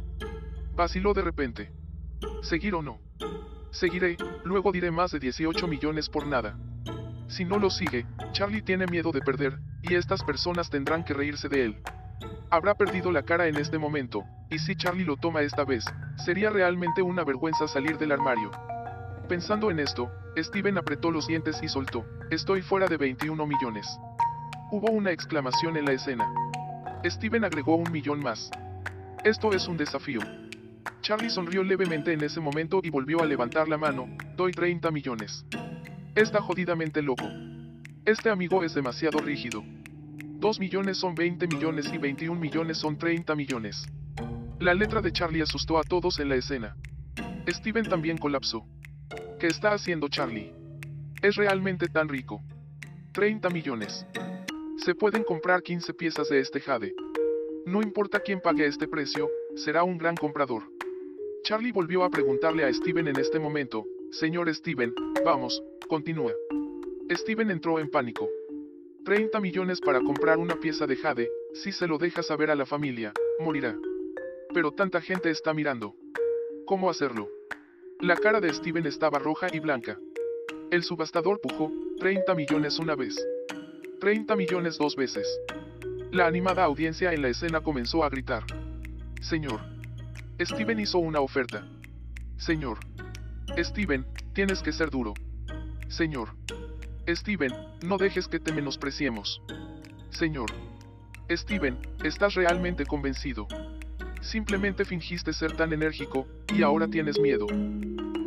Vaciló 0.75 1.15
de 1.15 1.23
repente. 1.23 1.71
¿Seguir 2.43 2.75
o 2.75 2.83
no? 2.83 3.08
Seguiré, 3.71 4.17
luego 4.43 4.71
diré 4.71 4.89
más 4.91 5.11
de 5.11 5.19
18 5.19 5.67
millones 5.67 6.09
por 6.09 6.25
nada. 6.25 6.57
Si 7.27 7.45
no 7.45 7.59
lo 7.59 7.69
sigue, 7.69 8.07
Charlie 8.31 8.63
tiene 8.63 8.87
miedo 8.87 9.11
de 9.11 9.21
perder, 9.21 9.59
y 9.83 9.93
estas 9.93 10.23
personas 10.23 10.69
tendrán 10.69 11.03
que 11.03 11.13
reírse 11.13 11.47
de 11.47 11.65
él. 11.65 11.81
Habrá 12.49 12.73
perdido 12.73 13.11
la 13.11 13.23
cara 13.23 13.47
en 13.47 13.57
este 13.57 13.77
momento, 13.77 14.23
y 14.49 14.57
si 14.57 14.75
Charlie 14.75 15.05
lo 15.05 15.17
toma 15.17 15.41
esta 15.41 15.63
vez, 15.63 15.85
sería 16.17 16.49
realmente 16.49 17.03
una 17.03 17.23
vergüenza 17.23 17.67
salir 17.67 17.97
del 17.99 18.11
armario. 18.11 18.49
Pensando 19.27 19.69
en 19.69 19.79
esto, 19.79 20.11
Steven 20.35 20.79
apretó 20.79 21.11
los 21.11 21.27
dientes 21.27 21.61
y 21.61 21.69
soltó, 21.69 22.03
estoy 22.31 22.63
fuera 22.63 22.87
de 22.87 22.97
21 22.97 23.45
millones. 23.45 23.87
Hubo 24.71 24.91
una 24.91 25.11
exclamación 25.11 25.77
en 25.77 25.85
la 25.85 25.93
escena. 25.93 26.27
Steven 27.05 27.43
agregó 27.43 27.75
un 27.75 27.91
millón 27.91 28.19
más. 28.19 28.49
Esto 29.23 29.53
es 29.53 29.67
un 29.67 29.77
desafío. 29.77 30.21
Charlie 31.09 31.31
sonrió 31.31 31.63
levemente 31.63 32.13
en 32.13 32.23
ese 32.23 32.39
momento 32.39 32.81
y 32.83 32.91
volvió 32.91 33.23
a 33.23 33.25
levantar 33.25 33.67
la 33.67 33.79
mano, 33.79 34.15
doy 34.35 34.51
30 34.51 34.91
millones. 34.91 35.43
Está 36.13 36.39
jodidamente 36.39 37.01
loco. 37.01 37.27
Este 38.05 38.29
amigo 38.29 38.63
es 38.63 38.75
demasiado 38.75 39.17
rígido. 39.17 39.63
2 39.65 40.59
millones 40.59 40.99
son 40.99 41.15
20 41.15 41.47
millones 41.47 41.91
y 41.91 41.97
21 41.97 42.39
millones 42.39 42.77
son 42.77 42.95
30 42.95 43.33
millones. 43.33 43.87
La 44.59 44.75
letra 44.75 45.01
de 45.01 45.11
Charlie 45.11 45.41
asustó 45.41 45.79
a 45.79 45.83
todos 45.83 46.19
en 46.19 46.29
la 46.29 46.35
escena. 46.35 46.75
Steven 47.47 47.85
también 47.85 48.19
colapsó. 48.19 48.67
¿Qué 49.39 49.47
está 49.47 49.73
haciendo 49.73 50.09
Charlie? 50.09 50.53
Es 51.23 51.37
realmente 51.37 51.87
tan 51.87 52.07
rico. 52.07 52.43
30 53.13 53.49
millones. 53.49 54.05
Se 54.77 54.93
pueden 54.93 55.23
comprar 55.23 55.63
15 55.63 55.91
piezas 55.95 56.29
de 56.29 56.39
este 56.39 56.59
jade. 56.59 56.93
No 57.65 57.81
importa 57.81 58.19
quién 58.19 58.41
pague 58.41 58.67
este 58.67 58.87
precio, 58.87 59.27
será 59.55 59.81
un 59.83 59.97
gran 59.97 60.15
comprador. 60.15 60.65
Charlie 61.43 61.71
volvió 61.71 62.03
a 62.03 62.09
preguntarle 62.09 62.65
a 62.65 62.73
Steven 62.73 63.07
en 63.07 63.19
este 63.19 63.39
momento, 63.39 63.85
Señor 64.11 64.53
Steven, 64.53 64.93
vamos, 65.23 65.63
continúa. 65.87 66.33
Steven 67.11 67.49
entró 67.51 67.79
en 67.79 67.89
pánico. 67.89 68.29
30 69.05 69.39
millones 69.39 69.79
para 69.81 69.99
comprar 70.01 70.37
una 70.37 70.59
pieza 70.59 70.85
de 70.85 70.95
jade, 70.95 71.29
si 71.53 71.71
se 71.71 71.87
lo 71.87 71.97
deja 71.97 72.21
saber 72.21 72.51
a 72.51 72.55
la 72.55 72.65
familia, 72.65 73.13
morirá. 73.39 73.75
Pero 74.53 74.71
tanta 74.71 75.01
gente 75.01 75.29
está 75.29 75.53
mirando. 75.53 75.95
¿Cómo 76.65 76.89
hacerlo? 76.89 77.29
La 77.99 78.15
cara 78.15 78.39
de 78.39 78.53
Steven 78.53 78.85
estaba 78.85 79.17
roja 79.17 79.47
y 79.51 79.59
blanca. 79.59 79.99
El 80.71 80.83
subastador 80.83 81.41
pujó, 81.41 81.71
30 81.99 82.35
millones 82.35 82.77
una 82.79 82.95
vez. 82.95 83.15
30 83.99 84.35
millones 84.35 84.77
dos 84.77 84.95
veces. 84.95 85.27
La 86.11 86.27
animada 86.27 86.63
audiencia 86.63 87.13
en 87.13 87.21
la 87.21 87.29
escena 87.29 87.61
comenzó 87.61 88.03
a 88.03 88.09
gritar. 88.09 88.43
Señor. 89.21 89.78
Steven 90.41 90.79
hizo 90.79 90.99
una 90.99 91.19
oferta. 91.19 91.67
Señor. 92.37 92.79
Steven, 93.57 94.05
tienes 94.33 94.61
que 94.61 94.71
ser 94.71 94.89
duro. 94.89 95.13
Señor. 95.89 96.29
Steven, 97.07 97.51
no 97.83 97.97
dejes 97.97 98.27
que 98.29 98.39
te 98.39 98.53
menospreciemos. 98.53 99.41
Señor. 100.11 100.49
Steven, 101.29 101.77
estás 102.03 102.35
realmente 102.35 102.85
convencido. 102.85 103.47
Simplemente 104.21 104.85
fingiste 104.85 105.33
ser 105.33 105.57
tan 105.57 105.73
enérgico, 105.73 106.25
y 106.55 106.63
ahora 106.63 106.87
tienes 106.87 107.19
miedo. 107.19 107.47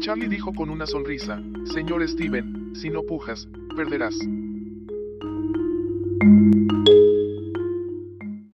Charlie 0.01 0.29
dijo 0.29 0.53
con 0.53 0.69
una 0.69 0.87
sonrisa, 0.87 1.41
Señor 1.65 2.07
Steven, 2.07 2.75
si 2.75 2.91
no 2.91 3.03
pujas, 3.03 3.49
perderás. 3.75 4.19